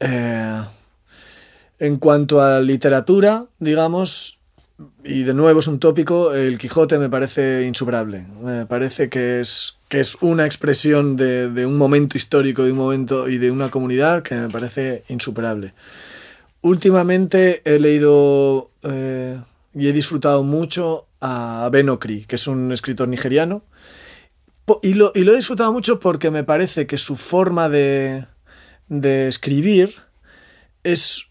Eh, 0.00 0.62
en 1.78 1.96
cuanto 1.96 2.40
a 2.40 2.60
literatura, 2.60 3.46
digamos, 3.58 4.38
y 5.04 5.24
de 5.24 5.34
nuevo 5.34 5.60
es 5.60 5.66
un 5.66 5.78
tópico, 5.78 6.32
el 6.32 6.58
Quijote 6.58 6.98
me 6.98 7.08
parece 7.08 7.64
insuperable. 7.64 8.26
Me 8.42 8.66
parece 8.66 9.08
que 9.08 9.40
es, 9.40 9.78
que 9.88 10.00
es 10.00 10.16
una 10.20 10.46
expresión 10.46 11.16
de, 11.16 11.66
un 11.66 11.76
momento 11.76 12.16
histórico, 12.16 12.64
de 12.64 12.72
un 12.72 12.78
momento 12.78 13.28
y 13.28 13.38
de 13.38 13.50
una 13.50 13.70
comunidad 13.70 14.22
que 14.22 14.34
me 14.34 14.48
parece 14.48 15.04
insuperable. 15.08 15.74
Últimamente 16.60 17.62
he 17.64 17.78
leído 17.78 18.70
eh, 18.82 19.40
y 19.74 19.88
he 19.88 19.92
disfrutado 19.92 20.42
mucho 20.42 21.06
a 21.20 21.68
Ben 21.72 21.88
Okri, 21.88 22.24
que 22.24 22.36
es 22.36 22.46
un 22.46 22.72
escritor 22.72 23.08
nigeriano. 23.08 23.64
Y 24.82 24.94
lo, 24.94 25.12
y 25.14 25.24
lo 25.24 25.32
he 25.32 25.36
disfrutado 25.36 25.72
mucho 25.72 25.98
porque 25.98 26.30
me 26.30 26.44
parece 26.44 26.86
que 26.86 26.96
su 26.96 27.16
forma 27.16 27.68
de, 27.68 28.26
de 28.88 29.28
escribir 29.28 29.94
es 30.84 31.26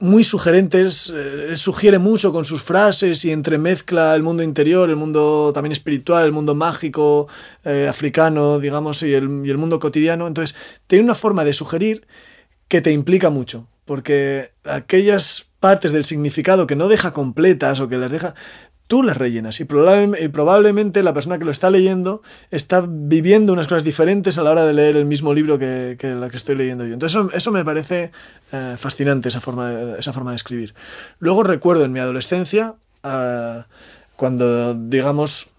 muy 0.00 0.22
sugerentes, 0.22 1.12
eh, 1.14 1.56
sugiere 1.56 1.98
mucho 1.98 2.32
con 2.32 2.44
sus 2.44 2.62
frases 2.62 3.24
y 3.24 3.32
entremezcla 3.32 4.14
el 4.14 4.22
mundo 4.22 4.42
interior, 4.42 4.88
el 4.88 4.96
mundo 4.96 5.50
también 5.52 5.72
espiritual, 5.72 6.24
el 6.24 6.32
mundo 6.32 6.54
mágico, 6.54 7.26
eh, 7.64 7.88
africano, 7.88 8.58
digamos, 8.58 9.02
y 9.02 9.12
el, 9.12 9.42
y 9.44 9.50
el 9.50 9.58
mundo 9.58 9.80
cotidiano. 9.80 10.26
Entonces, 10.26 10.56
tiene 10.86 11.04
una 11.04 11.16
forma 11.16 11.44
de 11.44 11.52
sugerir 11.52 12.06
que 12.68 12.80
te 12.80 12.92
implica 12.92 13.30
mucho, 13.30 13.66
porque 13.84 14.52
aquellas 14.64 15.48
partes 15.58 15.90
del 15.90 16.04
significado 16.04 16.66
que 16.66 16.76
no 16.76 16.88
deja 16.88 17.12
completas 17.12 17.80
o 17.80 17.88
que 17.88 17.96
las 17.96 18.12
deja, 18.12 18.34
tú 18.88 19.02
las 19.02 19.16
rellenas 19.16 19.60
y, 19.60 19.64
probablemente 19.64 21.02
la 21.02 21.14
persona 21.14 21.38
que 21.38 21.44
lo 21.44 21.50
está 21.50 21.70
leyendo 21.70 22.22
está 22.50 22.84
viviendo 22.88 23.52
unas 23.52 23.66
cosas 23.66 23.84
diferentes 23.84 24.38
a 24.38 24.42
la 24.42 24.50
hora 24.50 24.64
de 24.64 24.72
leer 24.72 24.96
el 24.96 25.04
mismo 25.04 25.34
libro 25.34 25.58
que, 25.58 25.96
la 26.00 26.30
que 26.30 26.36
estoy 26.36 26.56
leyendo 26.56 26.84
yo. 26.84 26.94
Entonces 26.94 27.20
eso, 27.34 27.52
me 27.52 27.64
parece 27.64 28.10
eh, 28.50 28.74
fascinante, 28.78 29.28
esa 29.28 29.40
forma, 29.40 29.70
de, 29.70 30.00
esa 30.00 30.12
forma 30.12 30.30
de 30.30 30.36
escribir. 30.36 30.74
Luego 31.20 31.44
recuerdo 31.44 31.84
en 31.84 31.92
mi 31.92 32.00
adolescencia, 32.00 32.74
eh, 33.04 33.62
cuando, 34.16 34.74
digamos, 34.74 35.50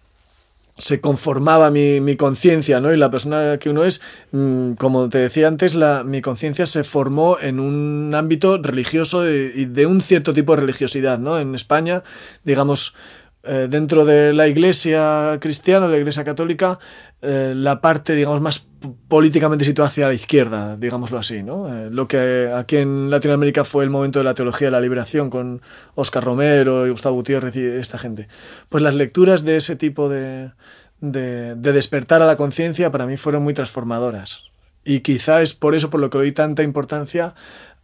se 0.79 1.01
conformaba 1.01 1.69
mi, 1.69 2.15
conciencia, 2.15 2.79
¿no? 2.79 2.91
Y 2.93 2.98
la 2.98 3.12
persona 3.12 3.57
que 3.59 3.69
uno 3.69 3.83
es, 3.83 4.01
mm, 4.31 4.74
como 4.74 5.09
te 5.09 5.19
decía 5.19 5.48
antes, 5.48 5.75
la, 5.75 6.03
mi 6.03 6.21
conciencia 6.21 6.65
se 6.65 6.83
formó 6.83 7.38
en 7.39 7.59
un 7.59 8.13
ámbito 8.15 8.57
religioso 8.57 9.29
y 9.29 9.65
de, 9.65 9.86
un 9.86 10.01
cierto 10.01 10.33
tipo 10.33 10.55
de 10.55 10.62
religiosidad, 10.62 11.19
¿no? 11.19 11.38
En 11.38 11.53
España, 11.53 12.03
digamos, 12.45 12.95
eh, 13.43 13.67
dentro 13.69 14.03
de 14.03 14.34
la 14.34 14.48
iglesia 14.48 15.38
cristiana, 15.39 15.88
de 15.88 15.93
la 15.93 15.98
iglesia 16.00 16.25
católica, 16.25 16.77
eh, 17.22 17.53
la 17.55 17.79
parte, 17.79 18.13
digamos, 18.13 18.41
más 18.41 18.67
políticamente 19.08 19.63
situada 19.63 19.89
hacia 19.89 20.08
la 20.08 20.13
izquierda, 20.13 20.75
digámoslo 20.75 21.17
así, 21.17 21.41
¿no? 21.41 21.74
Eh, 21.74 21.89
lo 21.89 22.08
que 22.08 22.51
aquí 22.53 22.77
en 22.77 23.10
Latinoamérica 23.10 23.63
fue 23.63 23.86
el 23.86 23.89
momento 23.89 24.19
de 24.19 24.25
la 24.25 24.34
teología 24.34 24.67
de 24.67 24.72
la 24.72 24.81
liberación 24.81 25.29
con 25.29 25.62
Oscar 25.96 26.24
Romero 26.24 26.86
y 26.86 26.89
Gustavo 26.89 27.15
Gutiérrez 27.15 27.55
y 27.55 27.65
esta 27.65 27.98
gente. 27.98 28.27
Pues 28.67 28.84
las 28.84 28.96
lecturas 28.96 29.46
de 29.46 29.55
ese 29.55 29.77
tipo 29.77 30.10
de, 30.10 30.51
de, 31.00 31.55
de 31.55 31.74
despertar 31.74 32.22
a 32.22 32.25
la 32.25 32.36
conciencia 32.36 32.91
para 32.91 33.05
mí 33.05 33.15
fueron 33.15 33.43
muy 33.43 33.53
transformadoras. 33.53 34.43
Y 34.84 35.00
quizá 35.00 35.41
es 35.41 35.53
por 35.53 35.75
eso 35.75 35.89
por 35.89 36.00
lo 36.01 36.10
que 36.10 36.17
doy 36.17 36.31
tanta 36.34 36.63
importancia 36.63 37.36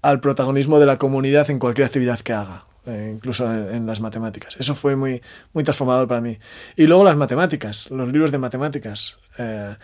al 0.01 0.19
protagonismo 0.19 0.79
de 0.79 0.85
la 0.85 0.97
comunidad 0.97 1.49
en 1.49 1.59
cualquier 1.59 1.87
actividad 1.87 2.19
que 2.19 2.33
haga. 2.33 2.65
Eh, 2.85 3.11
incluso 3.15 3.51
en, 3.51 3.87
las 3.87 3.99
matemáticas. 3.99 4.55
Eso 4.59 4.75
fue 4.75 4.95
muy, 4.95 5.21
muy 5.53 5.63
transformador 5.63 6.07
para 6.07 6.21
mí. 6.21 6.37
Y 6.75 6.85
luego 6.85 7.03
las 7.03 7.17
matemáticas, 7.17 7.89
los 7.89 8.11
libros 8.11 8.31
de 8.31 8.37
matemáticas. 8.37 9.17
Eh, 9.39 9.75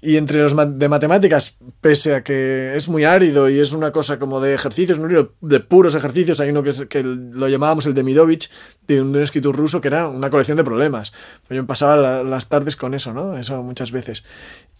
y 0.00 0.16
entre 0.16 0.42
los 0.42 0.54
de 0.78 0.88
matemáticas, 0.88 1.56
pese 1.80 2.14
a 2.14 2.22
que 2.22 2.74
es 2.74 2.88
muy 2.88 3.04
árido 3.04 3.50
y 3.50 3.58
es 3.58 3.72
una 3.72 3.92
cosa 3.92 4.18
como 4.18 4.40
de 4.40 4.54
ejercicios, 4.54 4.98
un 4.98 5.08
libro 5.08 5.34
de 5.40 5.60
puros 5.60 5.94
ejercicios, 5.94 6.38
hay 6.40 6.50
uno 6.50 6.62
que, 6.62 6.72
que 6.88 7.02
lo 7.02 7.48
llamábamos 7.48 7.86
el 7.86 7.94
de 7.94 8.02
Midovich, 8.02 8.50
de 8.86 9.02
un, 9.02 9.16
escritor 9.16 9.56
ruso, 9.56 9.80
que 9.80 9.88
era 9.88 10.08
una 10.08 10.30
colección 10.30 10.56
de 10.56 10.64
problemas. 10.64 11.12
Pues 11.46 11.56
yo 11.56 11.62
me 11.62 11.66
pasaba 11.66 12.22
las 12.22 12.48
tardes 12.48 12.76
con 12.76 12.94
eso, 12.94 13.12
¿no? 13.12 13.36
Eso 13.36 13.62
muchas 13.62 13.90
veces. 13.92 14.24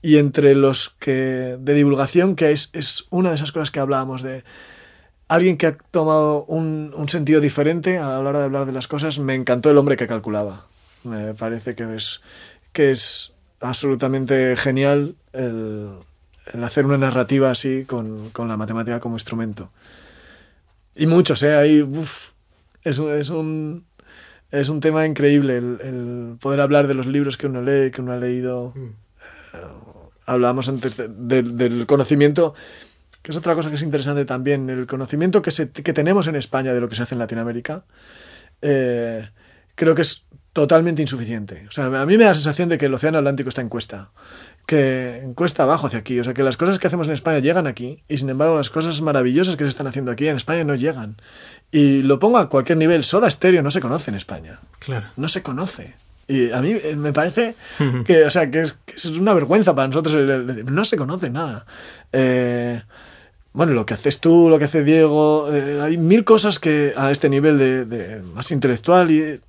Y 0.01 0.16
entre 0.16 0.55
los 0.55 0.96
de 1.01 1.59
divulgación, 1.59 2.37
que 2.37 2.53
es, 2.53 2.70
es 2.72 3.07
una 3.11 3.31
de 3.31 3.37
esas 3.37 3.53
cosas 3.53 3.70
que 3.70 3.81
hablábamos 3.81 4.22
de 4.22 4.44
alguien 5.29 5.57
que 5.57 5.67
ha 5.67 5.77
tomado 5.77 6.45
un, 6.45 6.93
sentido 7.09 7.41
diferente 7.41 7.99
a 7.99 8.09
la 8.09 8.19
hora 8.19 8.39
de 8.41 8.45
hablar 8.45 8.67
de 8.67 8.73
las 8.73 8.89
cosas. 8.89 9.19
Me 9.19 9.35
encantó 9.35 9.71
el 9.71 9.79
hombre 9.79 9.97
que 9.97 10.07
calculaba. 10.07 10.67
Me 11.05 11.35
parece 11.35 11.75
que 11.75 11.95
es, 11.95 12.21
que 12.73 12.91
es 12.91 13.35
absolutamente 13.61 14.57
genial 14.57 15.17
el, 15.33 15.93
hacer 16.62 16.87
una 16.87 16.99
narrativa 16.99 17.51
así 17.51 17.85
con, 17.85 18.33
la 18.37 18.57
matemática 18.57 19.01
como 19.01 19.17
instrumento. 19.17 19.71
Y 20.95 21.07
muchos, 21.07 21.43
¿eh? 21.43 21.55
Ahí, 21.55 21.89
es, 22.83 22.99
es, 22.99 23.29
un, 23.31 23.85
es 24.51 24.69
un 24.69 24.81
tema 24.81 25.07
increíble 25.07 25.57
el, 25.59 26.37
poder 26.41 26.61
hablar 26.61 26.87
de 26.87 26.95
los 26.95 27.07
libros 27.07 27.37
que 27.37 27.47
uno 27.47 27.62
lee, 27.62 27.91
que 27.91 28.01
uno 28.01 28.12
ha 28.12 28.17
leído. 28.17 28.73
Mm. 28.75 28.85
Eh, 28.85 29.59
hablábamos 30.27 30.69
antes 30.69 30.97
del 30.97 31.87
conocimiento 31.87 32.55
que 33.27 33.33
es 33.33 33.39
otra 33.39 33.57
cosa 33.57 33.71
que 33.71 33.75
es 33.75 33.83
interesante 33.83 34.25
también, 34.25 34.71
el 34.71 34.87
conocimiento 34.87 35.43
que, 35.43 35.51
que 35.51 35.93
tenemos 35.93 36.29
en 36.29 36.37
España 36.37 36.73
de 36.73 36.81
lo 36.81 36.89
que 36.89 36.95
se 36.95 37.03
hace 37.03 37.17
en 37.17 37.19
Latinoamérica, 37.19 37.83
eh, 38.62 39.29
creo 39.75 39.97
que 39.97 40.03
es 40.03 40.27
totalmente 40.53 41.03
insuficiente. 41.03 41.67
O 41.69 41.73
sea, 41.73 41.87
a 41.87 42.07
mí 42.07 42.17
me 42.17 42.23
da 42.23 42.31
la 42.31 42.35
sensación 42.37 42.69
de 42.69 42.79
que 42.79 42.87
el 42.87 42.95
Océano 42.95 43.19
Atlántico 43.19 43.49
está 43.49 43.62
en 43.62 43.69
cuesta, 43.69 44.11
que 44.65 45.19
en 45.25 45.35
cuesta 45.35 45.65
abajo 45.65 45.89
hacia 45.89 45.99
aquí. 45.99 46.21
O 46.21 46.23
sea, 46.23 46.35
que 46.35 46.45
las 46.45 46.57
cosas 46.57 46.79
que 46.79 46.87
hacemos 46.87 47.09
en 47.09 47.15
España 47.15 47.41
llegan 47.41 47.67
aquí 47.67 48.05
y 48.07 48.17
sin 48.17 48.31
embargo 48.31 48.55
las 48.55 48.71
cosas 48.71 49.03
maravillosas 49.03 49.57
que 49.57 49.65
se 49.65 49.71
están 49.71 49.89
haciendo 49.89 50.12
aquí 50.12 50.29
en 50.29 50.37
España 50.37 50.62
no 50.62 50.77
llegan. 50.77 51.17
Y 51.73 52.03
lo 52.03 52.21
pongo 52.21 52.39
a 52.39 52.49
cualquier 52.49 52.79
nivel. 52.79 53.03
Soda 53.03 53.29
Stereo 53.29 53.65
no 53.65 53.73
se 53.73 53.81
conoce 53.81 54.12
en 54.12 54.19
España. 54.19 54.61
Claro. 54.79 55.09
No 55.17 55.27
se 55.27 55.43
conoce. 55.43 55.97
Y 56.29 56.53
a 56.53 56.61
mí 56.62 56.77
eh, 56.81 56.95
me 56.95 57.12
parece 57.12 57.57
que, 58.07 58.25
o 58.25 58.31
sea, 58.31 58.49
que 58.53 58.71
es, 58.95 59.05
una 59.07 59.35
vergüenza 59.35 59.75
para 59.75 59.89
nosotros. 59.89 60.15
no 60.65 60.85
se 60.85 60.97
conoce 60.97 61.29
nada. 61.29 61.67
Eh, 62.12 62.83
bueno, 63.57 63.73
lo 63.73 63.87
que 63.87 63.95
haces 63.95 64.21
tú, 64.21 64.51
lo 64.51 64.59
que 64.59 64.66
hace 64.66 64.85
Diego, 64.85 65.51
eh, 65.51 65.81
hay 65.81 65.97
mil 65.97 66.25
cosas 66.25 66.59
que 66.59 66.92
a 66.95 67.11
este 67.11 67.31
nivel 67.31 67.57
de, 67.59 68.23
más 68.35 68.51
intelectual 68.51 69.11
y, 69.11 69.40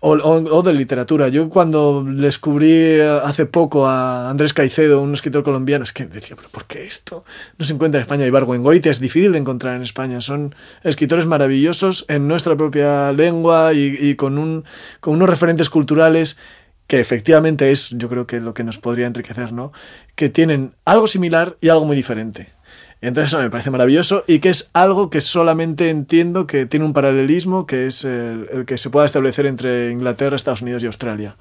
o, 0.00 0.62
de 0.62 0.72
literatura. 0.72 1.28
Yo 1.28 1.50
cuando 1.50 2.02
descubrí 2.02 2.98
hace 2.98 3.44
poco 3.44 3.86
a 3.86 4.30
Andrés 4.30 4.54
Caicedo, 4.54 5.02
un 5.02 5.12
escritor 5.12 5.44
colombiano, 5.44 5.84
es 5.84 5.92
que 5.92 6.06
decía, 6.06 6.34
pero 6.34 6.48
¿por 6.48 6.64
qué 6.64 6.86
esto 6.86 7.26
no 7.58 7.66
se 7.66 7.74
encuentra 7.74 8.00
en 8.00 8.04
España? 8.04 8.24
Y 8.24 8.30
Barguengoite 8.30 8.88
es 8.88 9.00
difícil 9.00 9.32
de 9.32 9.38
encontrar 9.38 9.76
en 9.76 9.82
España. 9.82 10.22
Son 10.22 10.54
escritores 10.82 11.26
maravillosos 11.26 12.06
en 12.08 12.28
nuestra 12.28 12.56
propia 12.56 13.12
lengua 13.12 13.74
y, 13.74 14.14
con, 14.14 14.38
un, 14.38 14.64
con 15.00 15.12
unos 15.12 15.28
referentes 15.28 15.68
culturales 15.68 16.38
que 16.86 17.00
efectivamente 17.00 17.70
es, 17.70 17.90
yo 17.90 18.08
creo 18.08 18.26
que 18.26 18.40
lo 18.40 18.54
que 18.54 18.64
nos 18.64 18.78
podría 18.78 19.06
enriquecer, 19.06 19.52
¿no? 19.52 19.72
Que 20.14 20.30
tienen 20.30 20.74
algo 20.86 21.06
similar 21.06 21.58
y 21.60 21.68
algo 21.68 21.84
muy 21.84 21.96
diferente. 21.96 22.55
Entonces 23.00 23.30
eso 23.30 23.42
me 23.42 23.50
parece 23.50 23.70
maravilloso 23.70 24.24
y 24.26 24.38
que 24.38 24.48
es 24.48 24.70
algo 24.72 25.10
que 25.10 25.20
solamente 25.20 25.90
entiendo 25.90 26.46
que 26.46 26.66
tiene 26.66 26.86
un 26.86 26.92
paralelismo 26.92 27.66
que 27.66 27.86
es 27.86 28.04
el, 28.04 28.64
que 28.66 28.78
se 28.78 28.90
pueda 28.90 29.06
establecer 29.06 29.46
entre 29.46 29.90
Inglaterra, 29.90 30.34
Estados 30.34 30.62
Unidos 30.62 30.82
y 30.82 30.86
Australia. 30.86 31.36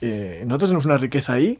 Eh, 0.00 0.42
nosotros 0.46 0.70
tenemos 0.70 0.84
una 0.84 0.98
riqueza 0.98 1.32
ahí 1.32 1.58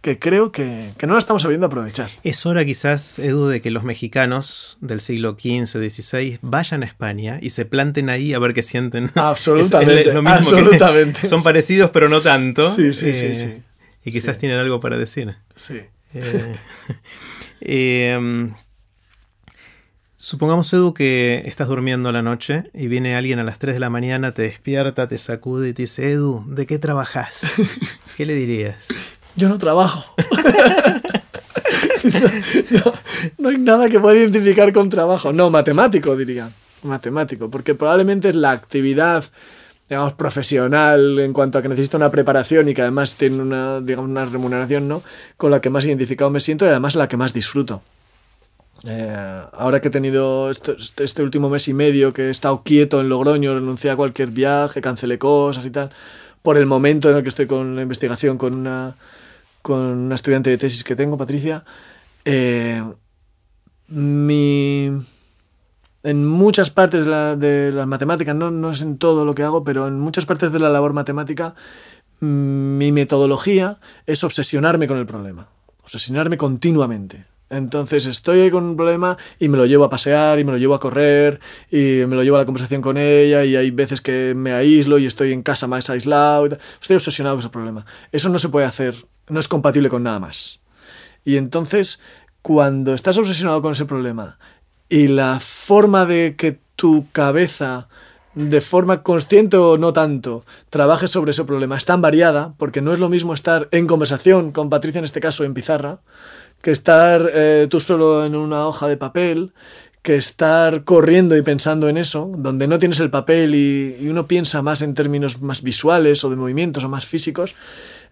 que 0.00 0.18
creo 0.18 0.50
que, 0.50 0.92
no 1.06 1.12
la 1.12 1.18
estamos 1.18 1.42
sabiendo 1.42 1.66
aprovechar. 1.66 2.10
Es 2.24 2.46
hora 2.46 2.64
quizás, 2.64 3.18
Edu, 3.18 3.48
de 3.48 3.60
que 3.60 3.70
los 3.70 3.84
mexicanos 3.84 4.78
del 4.80 5.00
siglo 5.00 5.36
XV 5.38 5.76
o 5.76 5.90
XVI 5.90 6.38
vayan 6.40 6.82
a 6.82 6.86
España 6.86 7.38
y 7.42 7.50
se 7.50 7.66
planten 7.66 8.08
ahí 8.08 8.32
a 8.32 8.38
ver 8.38 8.54
qué 8.54 8.62
sienten. 8.62 9.10
Absolutamente. 9.14 10.10
absolutamente. 10.10 11.26
son 11.26 11.42
parecidos 11.42 11.90
pero 11.90 12.08
no 12.08 12.22
tanto. 12.22 12.66
Sí, 12.66 12.94
sí, 12.94 13.12
sí, 13.12 13.26
eh, 13.26 13.62
Y 14.04 14.12
quizás 14.12 14.38
tienen 14.38 14.58
algo 14.58 14.80
para 14.80 14.96
decir. 14.96 15.36
Sí. 15.54 15.80
Eh, 16.14 16.56
Em, 17.60 18.52
Supongamos, 20.22 20.70
Edu, 20.74 20.92
que 20.92 21.40
estás 21.46 21.66
durmiendo 21.66 22.12
la 22.12 22.20
noche 22.20 22.64
y 22.74 22.88
viene 22.88 23.16
alguien 23.16 23.38
a 23.38 23.42
las 23.42 23.58
3 23.58 23.76
de 23.76 23.80
la 23.80 23.88
mañana, 23.88 24.34
te 24.34 24.42
despierta, 24.42 25.08
te 25.08 25.16
sacude 25.16 25.70
y 25.70 25.72
te 25.72 25.84
dice, 25.84 26.12
Edu, 26.12 26.44
¿de 26.46 26.66
qué 26.66 26.78
trabajas? 26.78 27.54
¿Qué 28.18 28.26
le 28.26 28.34
dirías? 28.34 28.88
Yo 29.34 29.48
no 29.48 29.56
trabajo. 29.56 30.14
no, 32.70 32.92
no, 33.38 33.48
hay 33.48 33.56
nada 33.56 33.88
que 33.88 33.98
pueda 33.98 34.18
identificar 34.18 34.70
con 34.74 34.90
trabajo. 34.90 35.32
No, 35.32 35.48
matemático, 35.48 36.14
diría. 36.14 36.50
Matemático, 36.82 37.48
porque 37.48 37.74
probablemente 37.74 38.28
es 38.28 38.36
la 38.36 38.50
actividad 38.50 39.24
digamos, 39.90 40.12
profesional 40.12 41.18
en 41.18 41.32
cuanto 41.32 41.58
a 41.58 41.62
que 41.62 41.68
necesita 41.68 41.96
una 41.96 42.12
preparación 42.12 42.68
y 42.68 42.74
que 42.74 42.82
además 42.82 43.16
tiene 43.16 43.42
una, 43.42 43.80
digamos, 43.80 44.08
una 44.08 44.24
remuneración, 44.24 44.86
¿no? 44.86 45.02
Con 45.36 45.50
la 45.50 45.60
que 45.60 45.68
más 45.68 45.84
identificado 45.84 46.30
me 46.30 46.38
siento 46.38 46.64
y 46.64 46.68
además 46.68 46.94
la 46.94 47.08
que 47.08 47.16
más 47.16 47.32
disfruto. 47.32 47.82
Eh, 48.84 49.42
ahora 49.52 49.80
que 49.80 49.88
he 49.88 49.90
tenido 49.90 50.48
este, 50.48 50.76
este, 51.02 51.22
último 51.22 51.50
mes 51.50 51.66
y 51.66 51.74
medio 51.74 52.12
que 52.12 52.28
he 52.28 52.30
estado 52.30 52.62
quieto 52.62 53.00
en 53.00 53.08
Logroño, 53.08 53.52
renuncié 53.52 53.90
a 53.90 53.96
cualquier 53.96 54.28
viaje, 54.28 54.80
cancelé 54.80 55.18
cosas 55.18 55.66
y 55.66 55.70
tal, 55.70 55.90
por 56.40 56.56
el 56.56 56.66
momento 56.66 57.10
en 57.10 57.16
el 57.16 57.22
que 57.24 57.28
estoy 57.28 57.46
con 57.46 57.74
la 57.74 57.82
investigación 57.82 58.38
con 58.38 58.54
una, 58.54 58.94
con 59.60 59.80
una 59.80 60.14
estudiante 60.14 60.50
de 60.50 60.56
tesis 60.56 60.84
que 60.84 60.94
tengo, 60.94 61.18
Patricia, 61.18 61.64
eh, 62.24 62.80
mi, 63.88 64.92
en 66.02 66.26
muchas 66.26 66.70
partes 66.70 67.04
de, 67.04 67.10
la, 67.10 67.36
las 67.36 67.86
matemáticas, 67.86 68.34
no, 68.34 68.50
no 68.50 68.70
es 68.70 68.82
en 68.82 68.98
todo 68.98 69.24
lo 69.24 69.34
que 69.34 69.42
hago, 69.42 69.64
pero 69.64 69.86
en 69.86 70.00
muchas 70.00 70.26
partes 70.26 70.52
de 70.52 70.58
la 70.58 70.70
labor 70.70 70.92
matemática, 70.92 71.54
mi 72.20 72.92
metodología 72.92 73.78
es 74.06 74.24
obsesionarme 74.24 74.86
con 74.86 74.98
el 74.98 75.06
problema, 75.06 75.48
obsesionarme 75.82 76.36
continuamente. 76.36 77.26
Entonces 77.50 78.06
estoy 78.06 78.40
ahí 78.40 78.50
con 78.50 78.62
un 78.62 78.76
problema 78.76 79.18
y 79.40 79.48
me 79.48 79.58
lo 79.58 79.66
llevo 79.66 79.82
a 79.82 79.90
pasear 79.90 80.38
y 80.38 80.44
me 80.44 80.52
lo 80.52 80.58
llevo 80.58 80.74
a 80.74 80.80
correr 80.80 81.40
y 81.68 82.04
me 82.06 82.14
lo 82.14 82.22
llevo 82.22 82.36
a 82.36 82.40
la 82.40 82.44
conversación 82.46 82.80
con 82.80 82.96
ella 82.96 83.44
y 83.44 83.56
hay 83.56 83.72
veces 83.72 84.00
que 84.00 84.34
me 84.36 84.52
aíslo 84.52 84.98
y 84.98 85.06
estoy 85.06 85.32
en 85.32 85.42
casa 85.42 85.66
más 85.66 85.90
aislado. 85.90 86.46
Estoy 86.80 86.96
obsesionado 86.96 87.36
con 87.36 87.40
ese 87.40 87.48
problema. 87.48 87.84
Eso 88.12 88.28
no 88.28 88.38
se 88.38 88.50
puede 88.50 88.66
hacer, 88.66 89.04
no 89.28 89.40
es 89.40 89.48
compatible 89.48 89.88
con 89.88 90.04
nada 90.04 90.20
más. 90.20 90.60
Y 91.24 91.36
entonces, 91.36 92.00
cuando 92.40 92.94
estás 92.94 93.18
obsesionado 93.18 93.60
con 93.62 93.72
ese 93.72 93.84
problema 93.84 94.38
y 94.90 95.06
la 95.06 95.40
forma 95.40 96.04
de 96.04 96.34
que 96.36 96.58
tu 96.76 97.06
cabeza 97.12 97.88
de 98.34 98.60
forma 98.60 99.02
consciente 99.02 99.56
o 99.56 99.78
no 99.78 99.92
tanto, 99.92 100.44
trabaje 100.68 101.08
sobre 101.08 101.30
ese 101.32 101.44
problema 101.44 101.76
es 101.76 101.84
tan 101.84 102.00
variada, 102.00 102.54
porque 102.58 102.80
no 102.80 102.92
es 102.92 102.98
lo 102.98 103.08
mismo 103.08 103.34
estar 103.34 103.68
en 103.72 103.86
conversación 103.86 104.52
con 104.52 104.70
Patricia, 104.70 104.98
en 104.98 105.04
este 105.04 105.20
caso 105.20 105.44
en 105.44 105.54
pizarra, 105.54 106.00
que 106.62 106.70
estar 106.70 107.28
eh, 107.32 107.66
tú 107.70 107.80
solo 107.80 108.24
en 108.24 108.36
una 108.36 108.66
hoja 108.66 108.86
de 108.86 108.96
papel, 108.96 109.52
que 110.02 110.16
estar 110.16 110.84
corriendo 110.84 111.36
y 111.36 111.42
pensando 111.42 111.88
en 111.88 111.98
eso, 111.98 112.30
donde 112.36 112.66
no 112.68 112.78
tienes 112.78 113.00
el 113.00 113.10
papel 113.10 113.54
y, 113.54 114.08
uno 114.08 114.26
piensa 114.26 114.62
más 114.62 114.82
en 114.82 114.94
términos 114.94 115.40
más 115.40 115.62
visuales 115.62 116.24
o 116.24 116.30
de 116.30 116.36
movimientos 116.36 116.84
o 116.84 116.88
más 116.88 117.06
físicos, 117.06 117.54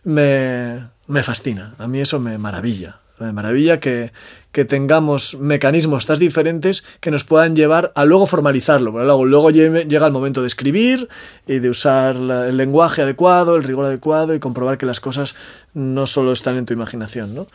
me, 0.05 0.88
me 1.07 1.23
fascina. 1.23 1.75
A 1.79 1.88
mí 1.88 2.01
eso 2.01 2.19
me 2.19 2.38
maravilla. 2.38 3.01
Me 3.21 3.33
maravilla 3.33 3.81
que, 3.81 4.13
que 4.53 4.65
tengamos 4.65 5.37
mecanismos 5.37 6.07
tan 6.07 6.19
diferentes 6.19 6.85
que 7.01 7.11
nos 7.11 7.25
puedan 7.25 7.57
llevar 7.57 7.93
a 7.95 8.05
luego 8.05 8.27
formalizarlo. 8.27 8.93
luego, 8.93 9.25
luego 9.25 9.51
llega 9.51 10.07
el 10.07 10.13
momento 10.13 10.41
de 10.41 10.47
escribir 10.47 11.09
y 11.47 11.59
de 11.59 11.71
usar 11.71 12.17
el 12.17 12.57
lenguaje 12.57 13.03
adecuado, 13.03 13.57
el 13.57 13.65
rigor 13.65 13.87
adecuado 13.87 14.35
y 14.35 14.39
comprobar 14.39 14.79
que 14.79 14.87
las 14.87 15.01
cosas 15.01 15.35
no 15.75 16.07
solo 16.07 16.33
están 16.33 16.57
en 16.57 16.67
tu 16.67 16.73
imaginación, 16.73 17.35
¿no? 17.35 17.47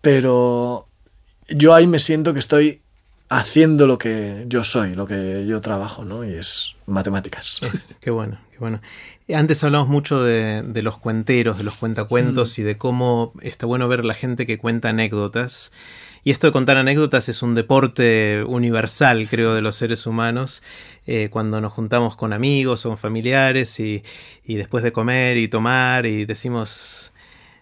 pero 0.00 0.88
yo 1.48 1.74
ahí 1.74 1.86
me 1.86 1.98
siento 1.98 2.32
que 2.32 2.38
estoy 2.38 2.82
haciendo 3.28 3.86
lo 3.86 3.98
que 3.98 4.44
yo 4.46 4.64
soy, 4.64 4.94
lo 4.94 5.06
que 5.06 5.46
yo 5.46 5.60
trabajo, 5.60 6.04
¿no? 6.04 6.24
Y 6.24 6.34
es 6.34 6.74
matemáticas. 6.86 7.60
qué 8.00 8.10
bueno, 8.10 8.38
qué 8.52 8.58
bueno. 8.58 8.80
Antes 9.34 9.62
hablamos 9.62 9.88
mucho 9.88 10.22
de, 10.22 10.62
los 10.82 10.98
cuenteros, 10.98 11.58
de 11.58 11.64
los 11.64 11.76
cuentacuentos 11.76 12.56
mm. 12.56 12.60
y 12.60 12.64
de 12.64 12.78
cómo 12.78 13.32
está 13.42 13.66
bueno 13.66 13.88
ver 13.88 14.04
la 14.04 14.14
gente 14.14 14.46
que 14.46 14.58
cuenta 14.58 14.88
anécdotas. 14.88 15.72
Y 16.24 16.30
esto 16.30 16.46
de 16.46 16.52
contar 16.52 16.76
anécdotas 16.76 17.28
es 17.28 17.42
un 17.42 17.54
deporte 17.54 18.44
universal, 18.46 19.28
creo, 19.30 19.54
de 19.54 19.62
los 19.62 19.76
seres 19.76 20.06
humanos. 20.06 20.62
Eh, 21.06 21.28
cuando 21.30 21.60
nos 21.60 21.72
juntamos 21.72 22.16
con 22.16 22.32
amigos 22.32 22.84
o 22.84 22.90
con 22.90 22.98
familiares 22.98 23.78
y, 23.80 24.02
y 24.44 24.56
después 24.56 24.82
de 24.82 24.92
comer 24.92 25.36
y 25.36 25.48
tomar 25.48 26.06
y 26.06 26.24
decimos, 26.24 27.12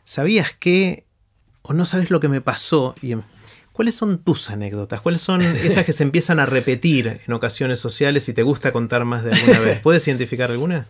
¿sabías 0.05 0.53
que 0.53 1.07
o 1.69 1.73
no 1.73 1.85
sabes 1.85 2.11
lo 2.11 2.21
que 2.21 2.29
me 2.29 2.41
pasó. 2.41 2.95
Y, 3.03 3.13
em, 3.13 3.23
¿Cuáles 3.73 3.95
son 3.95 4.19
tus 4.19 4.49
anécdotas? 4.49 5.03
¿Cuáles 5.03 5.21
son 5.21 5.43
esas 5.43 5.85
que 5.85 5.93
se 5.93 6.03
empiezan 6.03 6.41
a 6.41 6.47
repetir 6.47 7.21
en 7.27 7.35
ocasiones 7.35 7.79
sociales 7.79 8.27
y 8.29 8.33
te 8.33 8.43
gusta 8.43 8.73
contar 8.73 9.05
más 9.05 9.23
de 9.23 9.33
alguna 9.35 9.59
vez? 9.59 9.81
¿Puedes 9.83 10.07
identificar 10.09 10.51
alguna? 10.51 10.87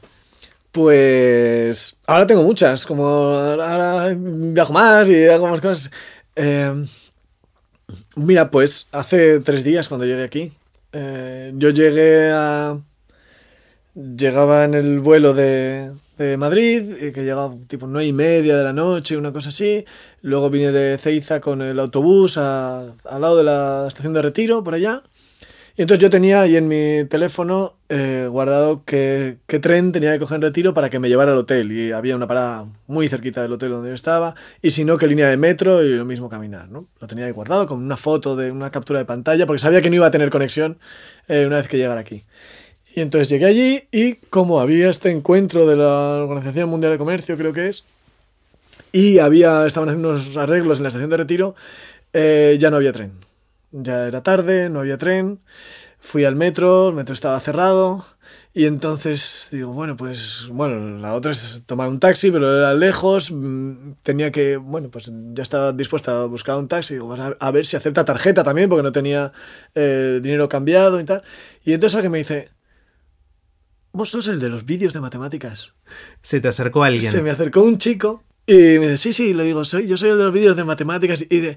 Pues 0.77 1.97
ahora 2.07 2.27
tengo 2.27 2.43
muchas, 2.43 2.85
como 2.85 3.07
ahora 3.07 4.15
viajo 4.15 4.75
más 4.75 5.09
y 5.09 5.25
hago 5.25 5.49
más 5.49 5.63
cosas. 5.63 5.91
Em, 6.35 6.87
mira, 8.15 8.51
pues 8.51 8.87
hace 8.93 9.41
tres 9.41 9.65
días 9.65 9.89
cuando 9.89 10.05
llegué 10.05 10.23
aquí, 10.23 10.53
eh, 10.93 11.51
yo 11.57 11.71
llegué 11.71 12.31
a... 12.31 12.79
Llegaba 13.95 14.65
en 14.65 14.75
el 14.75 15.01
vuelo 15.01 15.33
de, 15.33 15.93
Madrid, 16.37 16.93
eh, 17.01 17.13
que 17.15 17.25
llegaba 17.25 17.55
tipo 17.69 17.87
nueve 17.87 18.09
y 18.09 18.13
media 18.13 18.55
de 18.55 18.63
la 18.63 18.75
noche, 18.75 19.17
una 19.17 19.33
cosa 19.33 19.49
así. 19.49 19.83
Luego 20.21 20.51
vine 20.51 20.73
de 20.73 20.99
Ceiza 20.99 21.41
con 21.41 21.63
el 21.63 21.81
autobús 21.81 22.37
al 22.37 22.93
lado 23.03 23.39
de 23.39 23.45
la 23.45 23.87
estación 23.89 24.13
de 24.13 24.21
retiro, 24.21 24.63
por 24.63 24.75
allá. 24.75 25.03
Y 25.79 25.83
entonces 25.83 26.01
yo 26.01 26.09
tenía 26.09 26.41
ahí 26.41 26.57
en 26.57 26.69
mi 26.69 27.05
teléfono 27.05 27.75
eh, 27.91 28.27
guardado 28.31 28.83
qué, 28.87 29.37
qué, 29.47 29.59
tren 29.59 29.93
tenía 29.93 30.11
que 30.13 30.19
coger 30.21 30.37
en 30.37 30.43
retiro 30.43 30.73
para 30.73 30.89
que 30.89 30.99
me 30.99 31.11
llevara 31.11 31.33
al 31.33 31.39
hotel. 31.39 31.71
Y 31.71 31.93
había 31.93 32.17
una 32.17 32.27
parada 32.27 32.67
muy 32.87 33.09
cerquita 33.09 33.43
del 33.43 33.53
hotel 33.53 33.73
donde 33.73 33.91
yo 33.91 33.95
estaba. 33.95 34.35
Y 34.63 34.71
si 34.71 34.87
no, 34.87 34.97
qué 34.97 35.07
línea 35.07 35.29
de 35.29 35.37
metro 35.37 35.83
y 35.83 35.91
lo 35.91 36.07
mismo 36.07 36.31
caminar, 36.31 36.71
¿no? 36.71 36.87
Lo 36.99 37.07
tenía 37.07 37.27
ahí 37.27 37.33
guardado 37.33 37.67
con 37.67 37.83
una 37.83 37.99
foto 37.99 38.37
de 38.37 38.51
una 38.51 38.71
captura 38.71 39.01
de 39.01 39.05
pantalla 39.05 39.47
porque 39.47 39.59
sabía 39.59 39.83
que 39.83 39.91
no 39.91 39.97
iba 39.97 40.07
a 40.07 40.11
tener 40.11 40.31
conexión 40.31 40.79
eh, 41.29 41.45
una 41.47 41.57
vez 41.57 41.69
que 41.69 41.77
llegara 41.77 42.01
aquí. 42.01 42.25
Y 42.95 43.03
entonces 43.03 43.29
llegué 43.29 43.45
allí 43.45 43.83
y 43.93 44.15
como 44.15 44.61
había 44.61 44.89
este 44.89 45.11
encuentro 45.11 45.67
de 45.67 45.77
la 45.77 46.25
Organización 46.25 46.71
Mundial 46.71 46.93
de 46.93 46.99
Comercio, 46.99 47.37
creo 47.37 47.53
que 47.53 47.69
es, 47.69 47.85
y 48.93 49.19
había, 49.19 49.67
estaban 49.67 49.91
haciendo 49.91 50.09
unos 50.09 50.39
arreglos 50.39 50.79
en 50.79 50.85
la 50.85 50.89
estación 50.89 51.11
de 51.11 51.19
retiro, 51.19 51.55
eh, 52.15 52.57
ya 52.59 52.71
no 52.71 52.77
había 52.77 52.95
tren. 52.95 53.26
Ya 53.73 54.07
era 54.07 54.23
tarde, 54.23 54.69
no 54.69 54.81
había 54.81 54.99
tren. 54.99 55.41
Fui 55.99 56.25
al 56.25 56.37
metro, 56.37 56.89
el 56.89 56.95
metro 56.95 57.13
estaba 57.13 57.41
cerrado. 57.41 58.07
Y 58.57 58.65
entonces 58.65 59.49
digo, 59.51 59.73
bueno, 59.73 59.99
pues, 59.99 60.49
bueno, 60.51 60.99
la 60.99 61.13
otra 61.13 61.33
es 61.33 61.63
tomar 61.67 61.89
un 61.89 62.01
taxi, 62.01 62.31
pero 62.31 62.57
era 62.57 62.73
lejos. 62.73 63.31
Mm, 63.31 63.93
tenía 64.03 64.33
que, 64.33 64.57
bueno, 64.57 64.91
pues 64.91 65.11
ya 65.35 65.43
estaba 65.43 65.73
dispuesta 65.73 66.23
a 66.23 66.25
buscar 66.25 66.57
un 66.57 66.67
taxi. 66.67 66.95
Digo, 66.95 67.15
a, 67.15 67.51
ver 67.51 67.67
si 67.67 67.77
acepta 67.77 68.05
tarjeta 68.07 68.43
también, 68.43 68.71
porque 68.71 68.83
no 68.83 68.93
tenía 68.93 69.33
eh, 69.75 70.21
dinero 70.23 70.49
cambiado 70.49 70.99
y 71.01 71.05
tal. 71.05 71.23
Y 71.65 71.75
entonces 71.75 71.97
alguien 71.97 72.13
me 72.13 72.19
dice, 72.19 72.49
vos 73.93 74.09
sos 74.09 74.29
el 74.29 74.41
de 74.41 74.49
los 74.49 74.65
vídeos 74.65 74.95
de 74.95 75.01
matemáticas. 75.01 75.75
Se 76.23 76.41
te 76.41 76.49
acercó 76.49 76.83
alguien. 76.83 77.11
Se 77.11 77.21
me 77.21 77.31
acercó 77.31 77.63
un 77.63 77.77
chico 77.79 78.25
y 78.47 78.55
me 78.55 78.89
dice, 78.89 78.97
sí, 78.99 79.13
sí, 79.13 79.35
le 79.35 79.45
digo, 79.45 79.65
soy, 79.65 79.87
yo 79.87 79.97
soy 79.97 80.11
el 80.11 80.19
de 80.19 80.25
los 80.25 80.33
vídeos 80.33 80.57
de 80.57 80.65
matemáticas. 80.65 81.25
Y 81.29 81.41
de, 81.41 81.57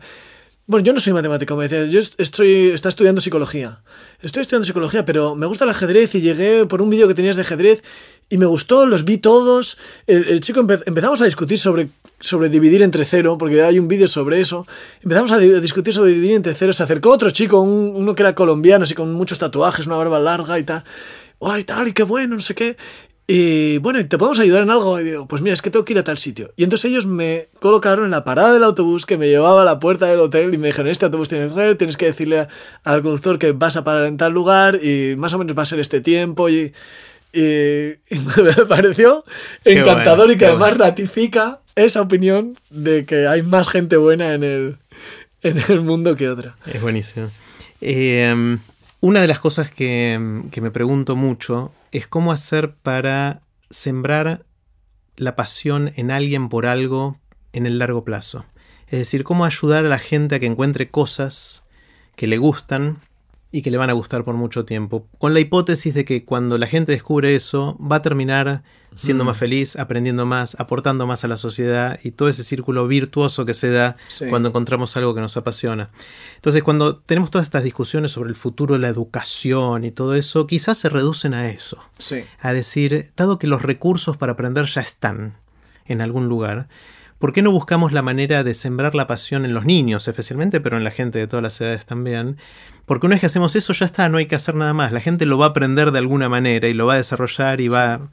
bueno, 0.69 0.85
yo 0.85 0.93
no 0.93 0.99
soy 0.99 1.13
matemático, 1.13 1.55
me 1.55 1.67
decía, 1.67 1.85
yo 1.85 1.99
estoy, 1.99 2.67
está 2.67 2.89
estudiando 2.89 3.21
psicología. 3.21 3.81
Estoy 4.21 4.41
estudiando 4.41 4.67
psicología, 4.67 5.03
pero 5.03 5.33
me 5.33 5.47
gusta 5.47 5.63
el 5.63 5.71
ajedrez 5.71 6.13
y 6.13 6.21
llegué 6.21 6.67
por 6.67 6.83
un 6.83 6.91
vídeo 6.91 7.07
que 7.07 7.15
tenías 7.15 7.37
de 7.37 7.41
ajedrez 7.41 7.81
y 8.29 8.37
me 8.37 8.45
gustó, 8.45 8.85
los 8.85 9.03
vi 9.03 9.17
todos. 9.17 9.79
El, 10.05 10.39
chico 10.41 10.59
empezamos 10.59 11.23
a 11.23 11.25
discutir 11.25 11.57
sobre, 11.57 11.89
sobre 12.19 12.49
dividir 12.49 12.83
entre 12.83 13.03
cero, 13.05 13.35
porque 13.39 13.63
hay 13.63 13.79
un 13.79 13.87
vídeo 13.87 14.07
sobre 14.07 14.41
eso. 14.41 14.67
Empezamos 15.01 15.31
a, 15.31 15.39
discutir 15.39 15.91
sobre 15.91 16.13
dividir 16.13 16.35
entre 16.35 16.53
cero. 16.53 16.71
Se 16.71 16.83
acercó 16.83 17.13
otro 17.13 17.31
chico, 17.31 17.59
uno 17.61 18.13
que 18.13 18.21
era 18.21 18.35
colombiano, 18.35 18.83
así 18.83 18.93
con 18.93 19.11
muchos 19.11 19.39
tatuajes, 19.39 19.87
una 19.87 19.95
barba 19.95 20.19
larga 20.19 20.59
y 20.59 20.63
tal 20.65 20.83
ay, 21.41 21.63
tal, 21.63 21.87
y 21.87 21.93
qué 21.93 22.03
bueno, 22.03 22.35
no 22.35 22.41
sé 22.41 22.55
qué. 22.55 22.77
Y 23.31 23.77
bueno, 23.77 24.03
¿te 24.07 24.17
podemos 24.17 24.39
ayudar 24.39 24.63
en 24.63 24.71
algo? 24.71 24.99
Y 24.99 25.03
digo, 25.03 25.27
pues 25.27 25.43
mira, 25.43 25.53
es 25.53 25.61
que 25.61 25.69
tengo 25.69 25.85
que 25.85 25.93
ir 25.93 25.99
a 25.99 26.03
tal 26.03 26.17
sitio. 26.17 26.51
Y 26.57 26.63
entonces 26.63 26.89
ellos 26.89 27.05
me 27.05 27.49
colocaron 27.59 28.05
en 28.05 28.09
la 28.09 28.23
parada 28.23 28.51
del 28.53 28.63
autobús 28.63 29.05
que 29.05 29.19
me 29.19 29.27
llevaba 29.27 29.61
a 29.61 29.65
la 29.65 29.77
puerta 29.77 30.07
del 30.07 30.19
hotel 30.19 30.51
y 30.51 30.57
me 30.57 30.69
dijeron, 30.69 30.89
este 30.89 31.05
autobús 31.05 31.29
tiene 31.29 31.47
que 31.47 31.75
tienes 31.75 31.95
que 31.95 32.07
decirle 32.07 32.47
al 32.83 33.03
conductor 33.03 33.37
que 33.37 33.51
vas 33.51 33.77
a 33.77 33.83
parar 33.83 34.07
en 34.07 34.17
tal 34.17 34.33
lugar 34.33 34.83
y 34.83 35.15
más 35.15 35.31
o 35.35 35.37
menos 35.37 35.55
va 35.55 35.61
a 35.61 35.67
ser 35.67 35.79
este 35.79 36.01
tiempo. 36.01 36.49
Y, 36.49 36.73
y, 37.31 37.39
me 38.09 38.65
pareció 38.67 39.23
encantador 39.63 40.31
y 40.31 40.35
que 40.35 40.47
además 40.47 40.79
ratifica 40.79 41.59
esa 41.75 42.01
opinión 42.01 42.57
de 42.71 43.05
que 43.05 43.27
hay 43.27 43.43
más 43.43 43.69
gente 43.69 43.97
buena 43.97 44.33
en 44.33 44.43
el, 44.43 44.77
en 45.43 45.61
el 45.67 45.81
mundo 45.81 46.15
que 46.15 46.29
otra. 46.29 46.55
Es 46.65 46.81
buenísimo. 46.81 47.29
Eh, 47.79 48.57
una 49.01 49.21
de 49.21 49.27
las 49.27 49.39
cosas 49.39 49.71
que, 49.71 50.17
me 50.19 50.71
pregunto 50.71 51.15
mucho 51.15 51.71
es 51.91 52.07
cómo 52.07 52.31
hacer 52.31 52.75
para 52.75 53.41
sembrar 53.69 54.45
la 55.15 55.35
pasión 55.35 55.91
en 55.95 56.11
alguien 56.11 56.49
por 56.49 56.65
algo 56.65 57.17
en 57.53 57.65
el 57.65 57.79
largo 57.79 58.03
plazo. 58.03 58.45
Es 58.87 58.99
decir, 58.99 59.23
cómo 59.23 59.45
ayudar 59.45 59.85
a 59.85 59.89
la 59.89 59.99
gente 59.99 60.35
a 60.35 60.39
que 60.39 60.45
encuentre 60.45 60.89
cosas 60.89 61.63
que 62.15 62.27
le 62.27 62.37
gustan 62.37 63.01
y 63.51 63.61
que 63.61 63.71
le 63.71 63.77
van 63.77 63.89
a 63.89 63.93
gustar 63.93 64.23
por 64.23 64.35
mucho 64.35 64.65
tiempo, 64.65 65.07
con 65.17 65.33
la 65.33 65.39
hipótesis 65.39 65.93
de 65.93 66.05
que 66.05 66.23
cuando 66.23 66.57
la 66.57 66.67
gente 66.67 66.91
descubre 66.91 67.35
eso 67.35 67.77
va 67.79 67.97
a 67.97 68.01
terminar 68.01 68.63
siendo 68.95 69.23
más 69.23 69.37
feliz, 69.37 69.75
aprendiendo 69.75 70.25
más, 70.25 70.59
aportando 70.59 71.07
más 71.07 71.23
a 71.23 71.27
la 71.27 71.37
sociedad 71.37 71.99
y 72.03 72.11
todo 72.11 72.27
ese 72.27 72.43
círculo 72.43 72.87
virtuoso 72.87 73.45
que 73.45 73.53
se 73.53 73.69
da 73.69 73.95
cuando 74.29 74.49
encontramos 74.49 74.97
algo 74.97 75.15
que 75.15 75.21
nos 75.21 75.37
apasiona. 75.37 75.89
Entonces, 76.35 76.63
cuando 76.63 76.97
tenemos 76.97 77.31
todas 77.31 77.47
estas 77.47 77.63
discusiones 77.63 78.11
sobre 78.11 78.29
el 78.29 78.35
futuro 78.35 78.73
de 78.73 78.79
la 78.79 78.89
educación 78.89 79.85
y 79.85 79.91
todo 79.91 80.15
eso, 80.15 80.47
quizás 80.47 80.77
se 80.77 80.89
reducen 80.89 81.33
a 81.33 81.49
eso. 81.49 81.81
A 82.41 82.53
decir, 82.53 83.11
dado 83.15 83.39
que 83.39 83.47
los 83.47 83.61
recursos 83.61 84.17
para 84.17 84.33
aprender 84.33 84.65
ya 84.65 84.81
están 84.81 85.37
en 85.85 86.01
algún 86.01 86.27
lugar, 86.27 86.67
¿Por 87.19 87.33
qué 87.33 87.41
no 87.41 87.51
buscamos 87.51 87.91
la 87.91 88.01
manera 88.01 88.45
de 88.45 88.53
sembrar 88.53 88.95
la 88.95 89.05
pasión 89.05 89.43
en 89.43 89.53
los 89.53 89.65
niños, 89.65 90.07
especialmente, 90.07 90.61
pero 90.61 90.77
en 90.77 90.85
la 90.85 90.91
gente 90.91 91.19
de 91.19 91.27
todas 91.27 91.43
las 91.43 91.59
edades 91.59 91.85
también? 91.85 92.37
Porque 92.89 93.05
una 93.05 93.13
vez 93.13 93.19
que 93.19 93.27
hacemos 93.27 93.55
eso, 93.55 93.71
ya 93.71 93.85
está, 93.85 94.09
no 94.09 94.17
hay 94.17 94.25
que 94.25 94.33
hacer 94.33 94.55
nada 94.55 94.73
más. 94.73 94.91
La 94.91 94.99
gente 94.99 95.27
lo 95.27 95.37
va 95.37 95.45
a 95.45 95.49
aprender 95.49 95.91
de 95.91 95.99
alguna 95.99 96.27
manera 96.27 96.67
y 96.69 96.73
lo 96.73 96.87
va 96.87 96.95
a 96.95 96.97
desarrollar 96.97 97.61
y 97.61 97.67
va. 97.67 98.09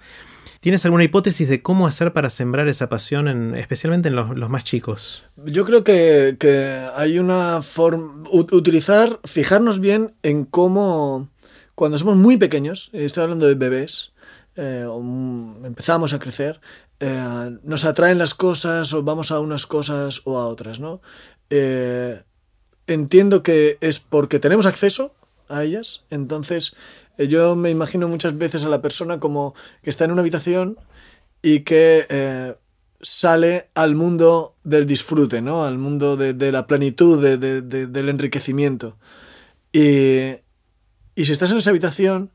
¿Tienes 0.61 0.85
alguna 0.85 1.03
hipótesis 1.03 1.49
de 1.49 1.63
cómo 1.63 1.87
hacer 1.87 2.13
para 2.13 2.29
sembrar 2.29 2.69
esa 2.69 2.91
pasión, 2.91 3.27
en, 3.27 3.55
especialmente 3.55 4.11
en 4.11 4.17
los, 4.17 4.51
más 4.51 4.65
chicos? 4.65 5.25
Yo 5.47 5.65
creo 5.65 5.83
que, 5.83 6.87
hay 6.95 7.19
una 7.19 7.63
forma. 7.63 8.29
Utilizar, 8.31 9.19
fijarnos 9.25 9.81
bien 9.81 10.15
en 10.23 10.45
cómo. 10.45 11.31
Cuando 11.75 11.97
somos 11.97 12.17
muy 12.17 12.37
pequeños, 12.37 12.91
estoy 12.93 13.23
hablando 13.23 13.47
de 13.47 13.55
bebés, 13.55 14.13
eh, 14.57 14.87
empezamos 15.65 16.13
a 16.13 16.19
crecer, 16.19 16.61
eh, 17.01 17.57
nos 17.63 17.87
atraen 17.87 18.19
las 18.19 18.35
cosas 18.35 18.93
o 18.93 19.03
vamos 19.03 19.31
a 19.31 19.41
unas 19.41 19.65
cosas 19.67 20.21
o 20.25 20.37
a 20.39 20.47
otras, 20.47 20.81
¿no? 20.81 21.01
Eh, 21.49 22.21
entiendo 22.87 23.43
que 23.43 23.79
es 23.81 23.99
porque 23.99 24.39
tenemos 24.39 24.67
acceso 24.67 25.15
a 25.49 25.65
ellas, 25.65 26.05
entonces 26.11 26.75
eh, 27.19 27.29
yo 27.29 27.57
me 27.57 27.71
imagino 27.71 28.09
muchas 28.09 28.37
veces 28.37 28.65
a 28.65 28.69
la 28.69 28.83
persona 28.83 29.21
como 29.21 29.55
que 29.83 29.91
está 29.91 30.05
en 30.05 30.13
una 30.13 30.21
habitación 30.21 30.79
y 31.43 31.61
que 31.61 32.57
sale 33.01 33.69
al 33.75 33.95
mundo 33.95 34.57
del 34.65 34.87
disfrute, 34.87 35.41
¿no? 35.43 35.65
Al 35.65 35.79
mundo 35.79 36.17
de, 36.17 36.53
la 36.53 36.67
plenitud, 36.67 37.23
del 37.23 38.09
enriquecimiento. 38.09 38.97
Y 41.17 41.25
si 41.25 41.33
estás 41.33 41.51
en 41.53 41.59
esa 41.59 41.71
habitación 41.71 42.31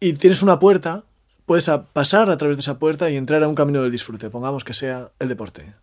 y 0.00 0.12
tienes 0.14 0.42
una 0.42 0.58
puerta, 0.58 1.04
puedes 1.46 1.70
pasar 1.92 2.30
a 2.30 2.36
través 2.36 2.56
de 2.56 2.60
esa 2.60 2.78
puerta 2.78 3.10
y 3.10 3.16
entrar 3.16 3.42
a 3.42 3.48
un 3.48 3.54
camino 3.54 3.82
del 3.82 3.90
disfrute, 3.90 4.30
pongamos 4.30 4.64
que 4.64 4.74
sea 4.74 5.12
el 5.18 5.28
deporte. 5.28 5.74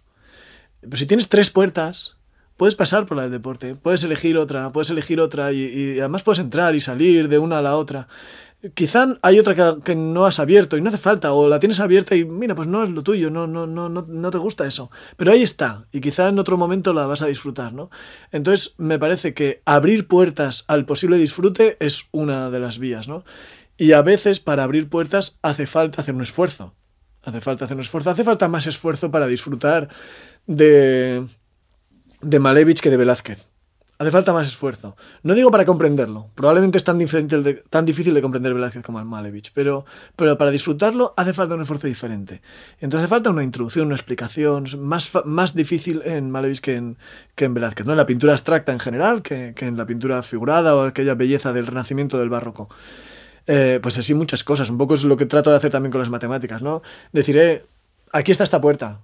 Pero 0.81 0.97
si 0.97 1.05
tienes 1.05 1.27
tres 1.27 1.49
puertas, 1.49 2.17
puedes 2.61 2.75
pasar 2.75 3.07
por 3.07 3.17
la 3.17 3.23
del 3.23 3.31
deporte, 3.31 3.73
puedes 3.73 4.03
elegir 4.03 4.37
otra, 4.37 4.71
puedes 4.71 4.91
elegir 4.91 5.19
otra 5.19 5.51
y, 5.51 5.97
además 5.97 6.21
puedes 6.21 6.37
entrar 6.37 6.75
y 6.75 6.79
salir 6.79 7.27
de 7.27 7.39
una 7.39 7.57
a 7.57 7.61
la 7.63 7.75
otra. 7.75 8.07
Quizá 8.75 9.17
hay 9.23 9.39
otra 9.39 9.79
que, 9.83 9.95
no 9.95 10.27
has 10.27 10.37
abierto 10.37 10.77
y 10.77 10.81
no 10.81 10.89
hace 10.89 10.99
falta, 10.99 11.33
o 11.33 11.49
la 11.49 11.59
tienes 11.59 11.79
abierta 11.79 12.15
y 12.15 12.23
mira, 12.23 12.53
pues 12.53 12.67
no 12.67 12.83
es 12.83 12.91
lo 12.91 13.01
tuyo, 13.01 13.31
no, 13.31 13.47
no, 13.47 13.65
no, 13.65 13.89
no, 13.89 14.05
no 14.07 14.29
te 14.29 14.37
gusta 14.37 14.67
eso. 14.67 14.91
Pero 15.17 15.31
ahí 15.31 15.41
está, 15.41 15.87
y 15.91 16.01
quizá 16.01 16.27
en 16.27 16.37
otro 16.37 16.55
momento 16.55 16.93
la 16.93 17.07
vas 17.07 17.23
a 17.23 17.25
disfrutar, 17.25 17.73
¿no? 17.73 17.89
Entonces 18.31 18.75
me 18.77 18.99
parece 18.99 19.33
que 19.33 19.63
abrir 19.65 20.07
puertas 20.07 20.63
al 20.67 20.85
posible 20.85 21.17
disfrute 21.17 21.77
es 21.79 22.09
una 22.11 22.51
de 22.51 22.59
las 22.59 22.77
vías, 22.77 23.07
¿no? 23.07 23.23
Y 23.75 23.93
a 23.93 24.03
veces 24.03 24.39
para 24.39 24.65
abrir 24.65 24.87
puertas 24.87 25.39
hace 25.41 25.65
falta 25.65 26.03
hacer 26.03 26.13
un 26.13 26.21
esfuerzo. 26.21 26.75
Hace 27.23 27.41
falta 27.41 27.65
hacer 27.65 27.75
un 27.75 27.81
esfuerzo. 27.81 28.11
Hace 28.11 28.23
falta 28.23 28.47
más 28.47 28.67
esfuerzo 28.67 29.09
para 29.09 29.25
disfrutar 29.25 29.89
de, 30.45 31.23
de 32.21 32.39
Malevich 32.39 32.81
que 32.81 32.89
de 32.89 32.97
Velázquez. 32.97 33.49
Hace 34.01 34.09
falta 34.09 34.33
más 34.33 34.47
esfuerzo. 34.47 34.95
No 35.21 35.35
digo 35.35 35.51
para 35.51 35.63
comprenderlo. 35.63 36.31
Probablemente 36.33 36.79
es 36.79 36.83
tan, 36.83 36.97
difícil 36.97 37.43
de 38.15 38.21
comprender 38.23 38.51
Velázquez 38.51 38.81
como 38.81 38.97
el 38.97 39.05
Malevich. 39.05 39.51
Pero, 39.53 39.85
pero 40.15 40.39
para 40.39 40.49
disfrutarlo 40.49 41.13
hace 41.15 41.33
falta 41.33 41.53
un 41.53 41.61
esfuerzo 41.61 41.85
diferente. 41.85 42.41
Entonces 42.79 43.05
hace 43.05 43.09
falta 43.09 43.29
una 43.29 43.43
introducción, 43.43 43.85
una 43.85 43.95
explicación 43.95 44.65
más, 44.79 45.11
más 45.25 45.53
difícil 45.53 46.01
en 46.03 46.31
Malevich 46.31 46.61
que 46.61 46.77
en, 46.77 46.97
que 47.35 47.45
en 47.45 47.53
Velázquez. 47.53 47.85
¿no? 47.85 47.93
En 47.93 47.97
la 47.97 48.07
pintura 48.07 48.33
abstracta 48.33 48.71
en 48.71 48.79
general, 48.79 49.21
que, 49.21 49.53
que 49.55 49.67
en 49.67 49.77
la 49.77 49.85
pintura 49.85 50.23
figurada 50.23 50.75
o 50.75 50.81
aquella 50.81 51.13
belleza 51.13 51.53
del 51.53 51.67
Renacimiento 51.67 52.17
del 52.17 52.29
Barroco. 52.29 52.69
Eh, 53.45 53.79
pues 53.83 53.99
así 53.99 54.15
muchas 54.15 54.43
cosas. 54.43 54.71
Un 54.71 54.79
poco 54.79 54.95
es 54.95 55.03
lo 55.03 55.15
que 55.15 55.27
trato 55.27 55.51
de 55.51 55.57
hacer 55.57 55.69
también 55.69 55.91
con 55.91 55.99
las 55.99 56.09
matemáticas, 56.09 56.63
¿no? 56.63 56.81
Decir, 57.11 57.37
eh, 57.37 57.65
aquí 58.11 58.31
está 58.31 58.43
esta 58.43 58.61
puerta. 58.61 59.01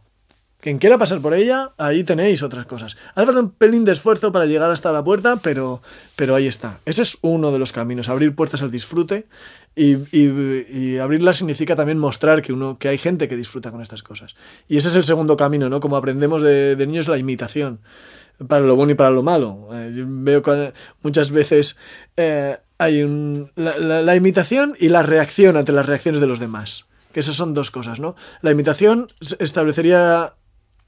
Quien 0.59 0.79
quiera 0.79 0.97
pasar 0.97 1.21
por 1.21 1.35
ella, 1.35 1.71
ahí 1.77 2.03
tenéis 2.03 2.41
otras 2.41 2.65
cosas. 2.65 2.97
Hace 3.13 3.25
falta 3.27 3.41
un 3.41 3.51
pelín 3.51 3.85
de 3.85 3.91
esfuerzo 3.91 4.31
para 4.31 4.47
llegar 4.47 4.71
hasta 4.71 4.91
la 4.91 5.03
puerta, 5.03 5.37
pero, 5.37 5.83
pero 6.15 6.33
ahí 6.33 6.47
está. 6.47 6.79
Ese 6.85 7.03
es 7.03 7.19
uno 7.21 7.51
de 7.51 7.59
los 7.59 7.71
caminos, 7.71 8.09
abrir 8.09 8.33
puertas 8.33 8.63
al 8.63 8.71
disfrute 8.71 9.27
y, 9.75 9.97
y, 10.11 10.97
abrirlas 10.97 11.37
significa 11.37 11.75
también 11.75 11.99
mostrar 11.99 12.41
que, 12.41 12.53
uno, 12.53 12.79
que 12.79 12.87
hay 12.87 12.97
gente 12.97 13.27
que 13.27 13.35
disfruta 13.35 13.69
con 13.69 13.83
estas 13.83 14.01
cosas. 14.01 14.35
Y 14.67 14.77
ese 14.77 14.87
es 14.87 14.95
el 14.95 15.03
segundo 15.03 15.37
camino, 15.37 15.69
¿no? 15.69 15.79
Como 15.79 15.95
aprendemos 15.95 16.41
de, 16.41 16.75
niños, 16.79 17.07
la 17.07 17.19
imitación, 17.19 17.79
para 18.47 18.61
lo 18.61 18.75
bueno 18.75 18.93
y 18.93 18.95
para 18.95 19.11
lo 19.11 19.21
malo. 19.21 19.69
Eh, 19.73 19.93
yo 19.95 20.05
veo 20.07 20.41
que 20.41 20.73
muchas 21.03 21.29
veces 21.29 21.77
hay 22.79 23.03
un, 23.03 23.51
la, 23.55 24.15
imitación 24.15 24.75
y 24.79 24.89
la 24.89 25.03
reacción 25.03 25.55
ante 25.55 25.71
las 25.71 25.85
reacciones 25.85 26.19
de 26.19 26.27
los 26.27 26.39
demás. 26.39 26.85
Que 27.13 27.19
esas 27.19 27.35
son 27.35 27.53
dos 27.53 27.69
cosas, 27.69 27.99
¿no? 27.99 28.15
La 28.41 28.49
imitación 28.49 29.09
establecería 29.39 30.33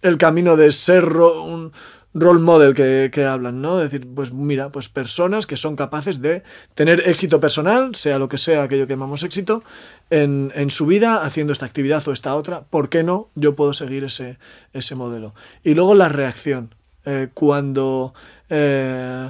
el 0.02 0.18
camino 0.18 0.58
de 0.58 0.72
ser 0.72 1.06
un 1.06 1.72
role 2.14 2.40
model 2.40 2.74
que, 2.74 3.10
que, 3.14 3.26
hablan, 3.26 3.62
¿no? 3.62 3.78
Decir, 3.78 4.08
pues 4.14 4.34
mira, 4.34 4.72
pues 4.72 4.90
personas 4.90 5.46
que 5.46 5.56
son 5.56 5.76
capaces 5.76 6.22
de 6.22 6.44
tener 6.74 7.08
éxito 7.08 7.40
personal, 7.40 7.94
sea 7.96 8.18
lo 8.18 8.28
que 8.30 8.38
sea 8.38 8.64
aquello 8.64 8.88
que 8.88 8.94
llamamos 8.94 9.24
éxito, 9.24 9.64
en, 10.10 10.52
en 10.56 10.70
su 10.72 10.86
vida 10.86 11.24
haciendo 11.24 11.54
esta 11.54 11.66
actividad 11.66 12.08
o 12.08 12.12
esta 12.12 12.36
otra. 12.36 12.64
¿Por 12.64 12.90
qué 12.90 13.04
no? 13.04 13.30
Yo 13.36 13.56
puedo 13.56 13.74
seguir 13.74 14.04
ese, 14.04 14.40
ese 14.74 14.96
modelo. 14.96 15.36
Y 15.64 15.76
luego 15.76 15.96
la 15.96 16.10
reacción. 16.10 16.76
Eh, 17.06 17.30
cuando... 17.34 18.14
Eh, 18.50 19.30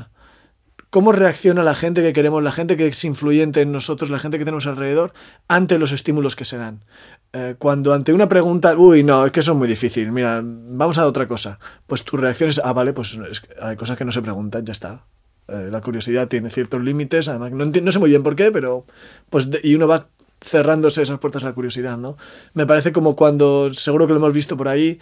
cómo 0.89 1.12
reacciona 1.12 1.63
la 1.63 1.75
gente 1.75 2.01
que 2.01 2.13
queremos, 2.13 2.41
la 2.43 2.51
gente 2.51 2.75
que 2.77 2.88
es 2.88 3.03
influyente 3.03 3.62
en 3.62 3.71
nosotros, 3.71 4.10
la 4.10 4.19
gente 4.19 4.38
que 4.38 4.45
tenemos 4.45 4.67
alrededor, 4.67 5.13
ante 5.47 5.77
los 5.77 5.91
estímulos 5.91 6.36
que 6.36 6.45
se 6.45 6.58
dan. 6.58 6.84
Eh, 7.32 7.56
cuando 7.60 7.94
ante 7.94 8.12
una 8.12 8.28
pregunta, 8.28 8.76
uy, 8.76 9.04
no, 9.04 9.26
es 9.26 9.32
que 9.32 9.42
eso 9.42 9.52
es 9.52 9.58
muy 9.58 9.68
difícil, 9.68 10.12
mira, 10.12 10.42
vamos 10.44 10.98
a 10.98 11.06
otra 11.06 11.28
cosa, 11.28 11.60
pues 11.86 12.04
tu 12.04 12.18
reacción 12.18 12.50
es, 12.50 12.60
ah, 12.63 12.74
vale, 12.74 12.92
pues 12.92 13.20
hay 13.62 13.76
cosas 13.76 13.98
que 13.98 14.06
no 14.06 14.12
se 14.12 14.24
preguntan, 14.24 14.65
ya 14.65 14.72
está. 14.72 15.06
Eh, 15.48 15.70
la 15.72 15.82
curiosidad 15.82 16.28
tiene 16.28 16.50
ciertos 16.50 16.82
límites, 16.82 17.28
además, 17.28 17.52
no, 17.52 17.92
sé 17.92 18.00
muy 18.00 18.10
bien 18.10 18.24
por 18.24 18.36
qué, 18.36 18.52
pero, 18.52 18.86
pues, 19.30 19.48
y 19.63 19.76
uno 19.76 19.88
va 19.88 20.08
cerrándose 20.42 21.04
esas 21.04 21.20
puertas 21.20 21.44
a 21.44 21.48
la 21.48 21.54
curiosidad, 21.54 21.98
¿no? 21.98 22.18
Me 22.54 22.65
parece 22.65 22.92
como 22.92 23.15
cuando, 23.15 23.74
seguro 23.74 24.08
que 24.08 24.13
lo 24.13 24.20
hemos 24.20 24.34
visto 24.34 24.58
por 24.58 24.68
ahí, 24.68 25.00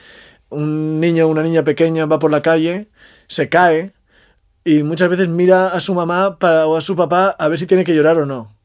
un 0.49 0.99
niño 0.99 1.27
o 1.27 1.29
una 1.29 1.43
niña 1.43 1.63
pequeña 1.63 2.05
va 2.07 2.19
por 2.19 2.31
la 2.31 2.41
calle, 2.41 2.89
se 3.27 3.47
cae, 3.47 3.93
y 4.65 4.83
muchas 4.83 5.09
veces 5.09 5.29
mira 5.29 5.67
a 5.67 5.79
su 5.79 5.93
mamá 5.95 6.37
o 6.41 6.75
a 6.75 6.81
su 6.81 6.95
papá 6.97 7.29
a 7.39 7.47
ver 7.47 7.59
si 7.59 7.67
tiene 7.67 7.85
que 7.85 7.95
llorar 7.95 8.17
o 8.19 8.25
no. 8.25 8.56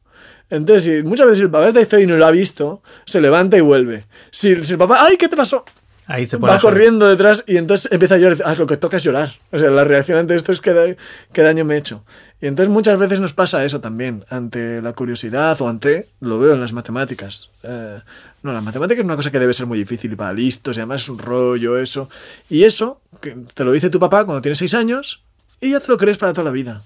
Entonces, 0.49 1.03
muchas 1.03 1.27
veces 1.27 1.41
el 1.41 1.49
papá 1.49 1.67
está 1.67 1.79
distraído 1.79 2.09
y 2.09 2.11
no 2.11 2.17
lo 2.17 2.25
ha 2.25 2.31
visto, 2.31 2.81
se 3.05 3.21
levanta 3.21 3.57
y 3.57 3.61
vuelve. 3.61 4.05
Si, 4.29 4.49
el 4.49 4.77
papá, 4.77 5.05
¡ay, 5.05 5.17
qué 5.17 5.27
te 5.27 5.35
pasó! 5.35 5.65
Ahí 6.05 6.25
se 6.25 6.35
Va 6.35 6.59
corriendo 6.59 7.07
detrás 7.07 7.45
y 7.47 7.55
entonces 7.55 7.89
empieza 7.91 8.15
a 8.15 8.17
llorar. 8.17 8.37
Ah, 8.43 8.55
lo 8.57 8.67
que 8.67 8.75
toca 8.75 8.97
es 8.97 9.03
llorar. 9.03 9.31
O 9.51 9.57
sea, 9.57 9.69
la 9.69 9.85
reacción 9.85 10.17
ante 10.17 10.35
esto 10.35 10.51
es 10.51 10.59
que, 10.59 10.97
qué 11.31 11.41
daño 11.41 11.63
me 11.63 11.75
he 11.75 11.77
hecho. 11.77 12.03
Y 12.41 12.47
entonces 12.47 12.69
muchas 12.69 12.99
veces 12.99 13.21
nos 13.21 13.31
pasa 13.31 13.63
eso 13.63 13.79
también, 13.79 14.25
ante 14.29 14.81
la 14.81 14.91
curiosidad 14.91 15.61
o 15.61 15.69
ante, 15.69 16.09
lo 16.19 16.39
veo 16.39 16.53
en 16.53 16.59
las 16.59 16.73
matemáticas. 16.73 17.49
Eh, 17.63 18.01
no, 18.41 18.51
las 18.51 18.61
matemáticas 18.61 18.99
es 18.99 19.05
una 19.05 19.15
cosa 19.15 19.31
que 19.31 19.39
debe 19.39 19.53
ser 19.53 19.65
muy 19.65 19.79
difícil 19.79 20.11
y 20.11 20.15
para 20.17 20.33
listos, 20.33 20.75
y 20.75 20.81
además 20.81 21.03
es 21.03 21.09
un 21.09 21.19
rollo 21.19 21.79
eso. 21.79 22.09
Y 22.49 22.65
eso, 22.65 22.99
que 23.21 23.37
te 23.53 23.63
lo 23.63 23.71
dice 23.71 23.89
tu 23.89 23.97
papá 23.97 24.25
cuando 24.25 24.41
tienes 24.41 24.57
seis 24.57 24.73
años, 24.73 25.23
y 25.61 25.71
ya 25.71 25.79
te 25.79 25.87
lo 25.87 25.97
crees 25.97 26.17
para 26.17 26.33
toda 26.33 26.43
la 26.43 26.51
vida. 26.51 26.81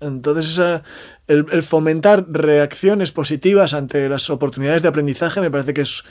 Entonces, 0.00 0.82
el, 1.26 1.62
fomentar 1.62 2.24
reacciones 2.28 3.12
positivas 3.12 3.74
ante 3.74 4.08
las 4.08 4.30
oportunidades 4.30 4.82
de 4.82 4.88
aprendizaje 4.88 5.40
me 5.40 5.50
parece 5.50 5.74
que 5.74 5.82
es, 5.82 6.02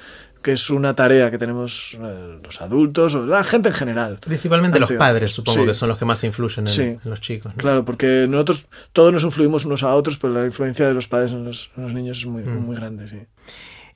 que 0.41 0.51
es 0.51 0.69
una 0.69 0.95
tarea 0.95 1.31
que 1.31 1.37
tenemos 1.37 1.97
eh, 1.99 2.39
los 2.43 2.61
adultos 2.61 3.15
o 3.15 3.25
la 3.25 3.43
gente 3.43 3.69
en 3.69 3.75
general. 3.75 4.19
Principalmente 4.19 4.79
los 4.79 4.91
padres, 4.93 5.31
supongo 5.31 5.65
que 5.65 5.73
son 5.73 5.89
los 5.89 5.97
que 5.97 6.05
más 6.05 6.23
influyen 6.23 6.67
en, 6.67 6.99
los 7.03 7.19
chicos. 7.19 7.53
Claro, 7.57 7.83
porque 7.83 8.27
nosotros 8.29 8.67
todos 8.93 9.11
nos 9.11 9.23
influimos 9.23 9.65
unos 9.65 9.83
a 9.83 9.93
otros, 9.95 10.17
pero 10.17 10.33
la 10.33 10.45
influencia 10.45 10.87
de 10.87 10.93
los 10.93 11.07
padres 11.07 11.31
en 11.31 11.45
los, 11.45 11.71
niños 11.75 12.19
es 12.19 12.25
muy, 12.25 12.43
mm. 12.43 12.65
muy 12.65 12.75
grande. 12.75 13.07
Sí. 13.07 13.17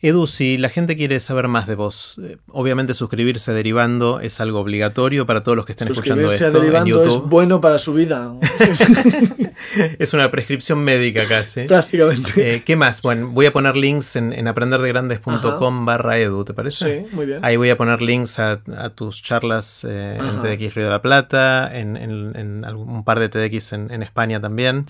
Edu, 0.04 0.28
si 0.28 0.58
la 0.58 0.68
gente 0.68 0.98
quiere 0.98 1.22
saber 1.22 1.48
más 1.48 1.66
de 1.66 1.76
vos, 1.76 2.20
eh, 2.22 2.36
obviamente 2.50 2.94
suscribirse 2.94 3.54
derivando 3.54 4.20
es 4.20 4.42
algo 4.42 4.60
obligatorio 4.60 5.26
para 5.26 5.44
todos 5.44 5.56
los 5.56 5.66
que 5.66 5.72
estén 5.72 5.88
escuchando 5.88 6.30
esto 6.30 6.60
derivando 6.60 6.89
en 6.89 7.06
YouTube. 7.06 7.24
es 7.24 7.30
bueno 7.30 7.62
para 7.62 7.78
su 7.78 7.94
vida. 7.94 8.34
es 10.00 10.13
una 10.13 10.30
prescripción 10.30 10.84
médica 10.84 11.24
casi. 11.26 11.62
Prácticamente. 11.68 12.56
Eh, 12.56 12.63
¿Qué 12.66 12.76
más? 12.76 13.02
Bueno, 13.02 13.30
voy 13.30 13.46
a 13.46 13.54
poner 13.54 13.78
links 13.78 14.18
en, 14.18 14.34
en 14.34 14.50
aprenderdegrandes.com 14.50 15.86
barra 15.86 16.18
edu, 16.18 16.44
¿te 16.44 16.54
parece? 16.54 17.04
Sí, 17.08 17.16
muy 17.16 17.26
bien. 17.26 17.39
Ahí 17.42 17.56
voy 17.56 17.70
a 17.70 17.78
poner 17.78 18.02
links 18.02 18.39
a, 18.39 18.62
a 18.78 18.89
tus 18.89 19.22
charlas 19.24 19.86
eh, 19.89 20.18
en 20.20 20.42
TDX 20.42 20.76
Río 20.76 20.84
de 20.84 20.92
la 20.92 21.02
Plata, 21.02 21.80
en, 21.80 21.96
en, 21.96 22.36
en 22.36 22.66
un 22.76 23.06
par 23.06 23.20
de 23.20 23.30
TDX 23.30 23.72
en, 23.74 24.04
España 24.04 24.42
también. 24.42 24.86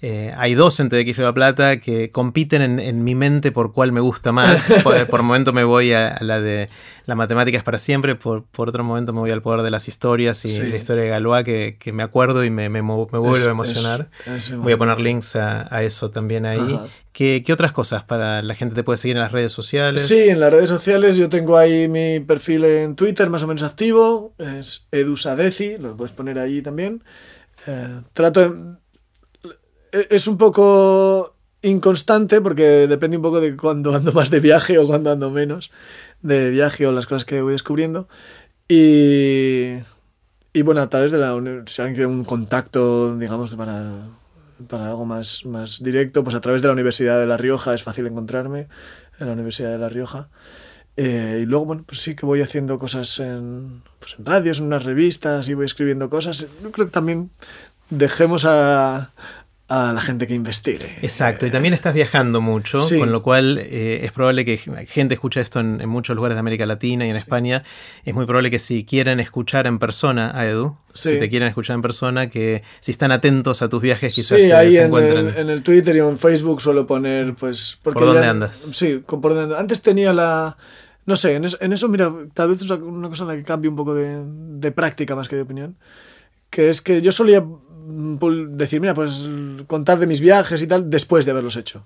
eh, 0.00 0.32
hay 0.38 0.54
dos 0.54 0.80
en 0.80 0.88
TDX 0.88 1.16
Río 1.18 1.26
de 1.26 1.30
la 1.30 1.34
Plata 1.34 1.80
que 1.80 2.10
compiten 2.10 2.80
en, 2.80 3.04
mi 3.04 3.14
mente 3.14 3.52
por 3.52 3.74
cuál 3.74 3.92
me 3.92 4.00
gusta 4.00 4.32
más. 4.32 4.53
por, 4.82 5.06
por, 5.06 5.22
momento 5.22 5.52
me 5.52 5.64
voy 5.64 5.92
a, 5.92 6.18
la 6.20 6.40
de 6.40 6.68
la 7.06 7.14
matemática 7.14 7.58
es 7.58 7.64
para 7.64 7.78
siempre, 7.78 8.14
por, 8.14 8.44
por, 8.44 8.68
otro 8.68 8.82
momento 8.84 9.12
me 9.12 9.20
voy 9.20 9.30
al 9.30 9.42
poder 9.42 9.62
de 9.62 9.70
las 9.70 9.88
historias 9.88 10.44
y 10.44 10.50
Sí. 10.50 10.62
la 10.62 10.76
historia 10.76 11.04
de 11.04 11.10
Galois 11.10 11.44
que, 11.44 11.76
que 11.78 11.92
me 11.92 12.02
acuerdo 12.02 12.44
y 12.44 12.50
me, 12.50 12.68
me, 12.68 12.80
Es- 13.40 13.46
a 13.46 13.50
emocionar. 13.50 14.08
es- 14.26 14.48
es 14.50 14.56
voy 14.56 14.72
a 14.72 14.78
poner 14.78 15.00
links 15.00 15.36
a, 15.36 15.66
a 15.74 15.82
eso 15.82 16.10
también 16.10 16.46
ahí. 16.46 16.58
Ajá. 16.74 16.86
¿Qué, 17.12 17.44
¿Qué 17.46 17.52
otras 17.52 17.70
cosas 17.70 18.02
para 18.02 18.42
la 18.42 18.54
gente 18.56 18.74
te 18.74 18.82
puede 18.82 18.96
seguir 18.98 19.16
en 19.16 19.22
las 19.22 19.30
redes 19.30 19.52
sociales? 19.52 20.04
Sí, 20.06 20.28
en 20.30 20.40
las 20.40 20.52
redes 20.52 20.68
sociales 20.68 21.16
yo 21.16 21.28
tengo 21.28 21.56
ahí 21.56 21.86
mi 21.88 22.18
perfil 22.18 22.64
en 22.64 22.96
Twitter 22.96 23.30
más 23.30 23.42
o 23.44 23.46
menos 23.46 23.62
activo, 23.62 24.34
es 24.38 24.88
edusadeci, 24.90 25.76
lo 25.78 25.96
puedes 25.96 26.12
poner 26.12 26.40
ahí 26.40 26.60
también. 26.60 27.04
Eh, 27.68 28.00
trato 28.14 28.40
de- 28.40 28.76
e- 29.92 30.06
Es 30.10 30.26
un 30.26 30.36
poco 30.38 31.33
inconstante 31.64 32.40
porque 32.40 32.86
depende 32.86 33.16
un 33.16 33.22
poco 33.22 33.40
de 33.40 33.56
cuando 33.56 33.94
ando 33.94 34.12
más 34.12 34.30
de 34.30 34.40
viaje 34.40 34.78
o 34.78 34.86
cuando 34.86 35.10
ando 35.10 35.30
menos 35.30 35.70
de 36.22 36.50
viaje 36.50 36.86
o 36.86 36.92
las 36.92 37.06
cosas 37.06 37.24
que 37.24 37.42
voy 37.42 37.52
descubriendo. 37.52 38.08
Y, 38.68 39.78
y 40.52 40.62
bueno, 40.62 40.80
a 40.80 40.88
través 40.88 41.10
de 41.10 41.18
la 41.18 41.34
si 41.66 41.82
alguien 41.82 41.94
quiere 41.94 42.06
un 42.06 42.24
contacto, 42.24 43.16
digamos, 43.16 43.54
para, 43.54 44.08
para 44.68 44.88
algo 44.88 45.04
más, 45.04 45.44
más 45.44 45.82
directo, 45.82 46.24
pues 46.24 46.36
a 46.36 46.40
través 46.40 46.62
de 46.62 46.68
la 46.68 46.72
Universidad 46.72 47.18
de 47.18 47.26
La 47.26 47.36
Rioja 47.36 47.74
es 47.74 47.82
fácil 47.82 48.06
encontrarme, 48.06 48.68
en 49.18 49.26
la 49.26 49.32
Universidad 49.32 49.70
de 49.70 49.78
La 49.78 49.88
Rioja. 49.88 50.28
Eh, 50.96 51.40
y 51.42 51.46
luego, 51.46 51.64
bueno, 51.66 51.84
pues 51.86 52.00
sí 52.00 52.14
que 52.14 52.24
voy 52.24 52.40
haciendo 52.40 52.78
cosas 52.78 53.18
en, 53.18 53.82
pues 53.98 54.16
en 54.18 54.24
radios, 54.24 54.60
en 54.60 54.66
unas 54.66 54.84
revistas 54.84 55.48
y 55.48 55.54
voy 55.54 55.66
escribiendo 55.66 56.08
cosas. 56.08 56.46
Yo 56.62 56.70
creo 56.70 56.86
que 56.86 56.92
también 56.92 57.30
dejemos 57.90 58.44
a, 58.44 59.10
a 59.66 59.92
la 59.94 60.00
gente 60.02 60.26
que 60.26 60.34
investigue. 60.34 60.98
Exacto, 61.00 61.46
y 61.46 61.50
también 61.50 61.72
estás 61.72 61.94
viajando 61.94 62.42
mucho, 62.42 62.80
Sí. 62.80 62.98
con 62.98 63.10
lo 63.12 63.22
cual 63.22 63.56
eh, 63.58 64.00
es 64.02 64.12
probable 64.12 64.44
que 64.44 64.58
gente 64.58 65.14
escuche 65.14 65.40
esto 65.40 65.58
en, 65.60 65.80
en 65.80 65.88
muchos 65.88 66.14
lugares 66.14 66.36
de 66.36 66.40
América 66.40 66.66
Latina 66.66 67.06
y 67.06 67.10
en 67.10 67.16
España. 67.16 67.62
Es 68.04 68.12
muy 68.14 68.26
probable 68.26 68.50
que 68.50 68.58
si 68.58 68.84
quieren 68.84 69.20
escuchar 69.20 69.66
en 69.66 69.78
persona 69.78 70.32
a 70.38 70.46
Edu, 70.46 70.76
Sí. 70.92 71.08
si 71.10 71.18
te 71.18 71.28
quieren 71.30 71.48
escuchar 71.48 71.74
en 71.76 71.82
persona, 71.82 72.28
que 72.30 72.62
si 72.80 72.92
están 72.92 73.10
atentos 73.10 73.62
a 73.62 73.68
tus 73.68 73.80
viajes, 73.82 74.14
quizás 74.14 74.38
te 74.38 74.52
ahí 74.54 74.70
se 74.72 74.80
en 74.80 74.84
encuentren. 74.86 75.28
el, 75.28 75.36
en 75.38 75.50
el 75.50 75.62
Twitter 75.62 75.96
y 75.96 75.98
en 76.00 76.18
Facebook 76.18 76.60
suelo 76.60 76.86
poner, 76.86 77.34
pues... 77.34 77.78
Porque 77.82 77.98
¿Por 77.98 78.06
dónde 78.08 78.22
ya- 78.22 78.30
andas? 78.30 78.56
Sí, 78.56 79.02
por 79.06 79.20
dónde 79.22 79.42
ando. 79.44 79.56
Antes 79.58 79.80
tenía 79.82 80.12
la... 80.12 80.56
No 81.06 81.16
sé, 81.16 81.34
en 81.34 81.44
eso, 81.46 81.56
en 81.60 81.72
eso, 81.72 81.88
mira, 81.88 82.12
tal 82.32 82.50
vez 82.50 82.60
es 82.62 82.70
una 82.70 83.08
cosa 83.08 83.24
en 83.24 83.28
la 83.28 83.36
que 83.36 83.42
cambio 83.42 83.70
un 83.70 83.76
poco 83.76 83.94
de, 83.94 84.22
de 84.26 84.72
práctica 84.72 85.16
más 85.16 85.28
que 85.28 85.36
de 85.36 85.42
opinión. 85.42 85.76
Que 86.48 86.68
es 86.68 86.80
que 86.80 87.02
yo 87.02 87.10
solía 87.12 87.44
decir, 88.50 88.80
mira, 88.80 88.94
pues 88.94 89.28
contar 89.66 89.98
de 89.98 90.06
mis 90.06 90.20
viajes 90.20 90.60
y 90.62 90.66
tal 90.66 90.88
después 90.90 91.24
de 91.24 91.30
haberlos 91.30 91.56
hecho. 91.56 91.84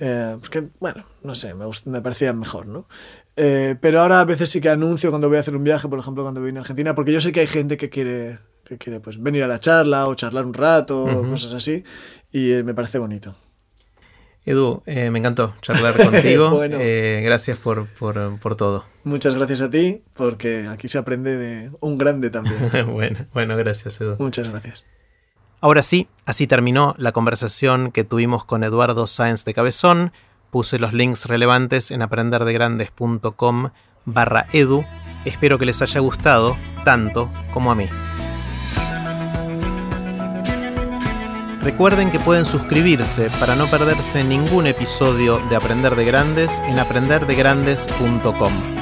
Eh, 0.00 0.36
porque, 0.40 0.68
bueno, 0.80 1.04
no 1.22 1.34
sé, 1.34 1.54
me, 1.54 1.66
me 1.86 2.00
parecía 2.00 2.32
mejor, 2.32 2.66
¿no? 2.66 2.86
Eh, 3.36 3.76
pero 3.80 4.00
ahora 4.00 4.20
a 4.20 4.24
veces 4.24 4.50
sí 4.50 4.60
que 4.60 4.68
anuncio 4.68 5.10
cuando 5.10 5.28
voy 5.28 5.38
a 5.38 5.40
hacer 5.40 5.56
un 5.56 5.64
viaje, 5.64 5.88
por 5.88 5.98
ejemplo, 5.98 6.22
cuando 6.22 6.40
voy 6.40 6.54
a 6.54 6.60
Argentina, 6.60 6.94
porque 6.94 7.12
yo 7.12 7.20
sé 7.20 7.32
que 7.32 7.40
hay 7.40 7.46
gente 7.46 7.76
que 7.76 7.88
quiere, 7.88 8.38
que 8.64 8.78
quiere 8.78 9.00
pues, 9.00 9.22
venir 9.22 9.42
a 9.42 9.46
la 9.46 9.60
charla 9.60 10.06
o 10.06 10.14
charlar 10.14 10.44
un 10.44 10.54
rato, 10.54 11.04
o 11.04 11.28
cosas 11.28 11.54
así, 11.54 11.84
y 12.30 12.52
eh, 12.52 12.62
me 12.62 12.74
parece 12.74 12.98
bonito. 12.98 13.34
Edu, 14.44 14.82
eh, 14.86 15.10
me 15.10 15.20
encantó 15.20 15.54
charlar 15.62 15.96
contigo. 15.96 16.50
Bueno. 16.56 16.78
Gracias 16.78 17.58
por, 17.58 17.86
por, 17.86 18.38
por 18.40 18.56
todo. 18.56 18.84
Muchas 19.04 19.34
gracias 19.34 19.60
a 19.60 19.70
ti, 19.70 20.02
porque 20.14 20.66
aquí 20.68 20.88
se 20.88 20.98
aprende 20.98 21.36
de 21.36 21.70
un 21.80 21.96
grande 21.96 22.28
también. 22.28 22.56
bueno, 22.92 23.26
bueno, 23.32 23.56
gracias, 23.56 24.00
Edu. 24.00 24.16
Muchas 24.18 24.48
gracias. 24.48 24.84
Ahora 25.62 25.84
sí, 25.84 26.08
así 26.26 26.48
terminó 26.48 26.96
la 26.98 27.12
conversación 27.12 27.92
que 27.92 28.02
tuvimos 28.02 28.44
con 28.44 28.64
Eduardo 28.64 29.06
Sáenz 29.06 29.44
de 29.44 29.54
Cabezón. 29.54 30.12
Puse 30.50 30.80
los 30.80 30.92
links 30.92 31.26
relevantes 31.26 31.92
en 31.92 32.02
aprenderdegrandes.com 32.02 33.70
barra 34.04 34.46
edu. 34.52 34.84
Espero 35.24 35.60
que 35.60 35.66
les 35.66 35.80
haya 35.80 36.00
gustado 36.00 36.56
tanto 36.84 37.30
como 37.52 37.70
a 37.70 37.76
mí. 37.76 37.86
Recuerden 41.62 42.10
que 42.10 42.18
pueden 42.18 42.44
suscribirse 42.44 43.30
para 43.38 43.54
no 43.54 43.68
perderse 43.68 44.24
ningún 44.24 44.66
episodio 44.66 45.38
de 45.48 45.54
Aprender 45.54 45.94
de 45.94 46.04
Grandes 46.04 46.58
en 46.66 46.80
aprenderdegrandes.com. 46.80 48.81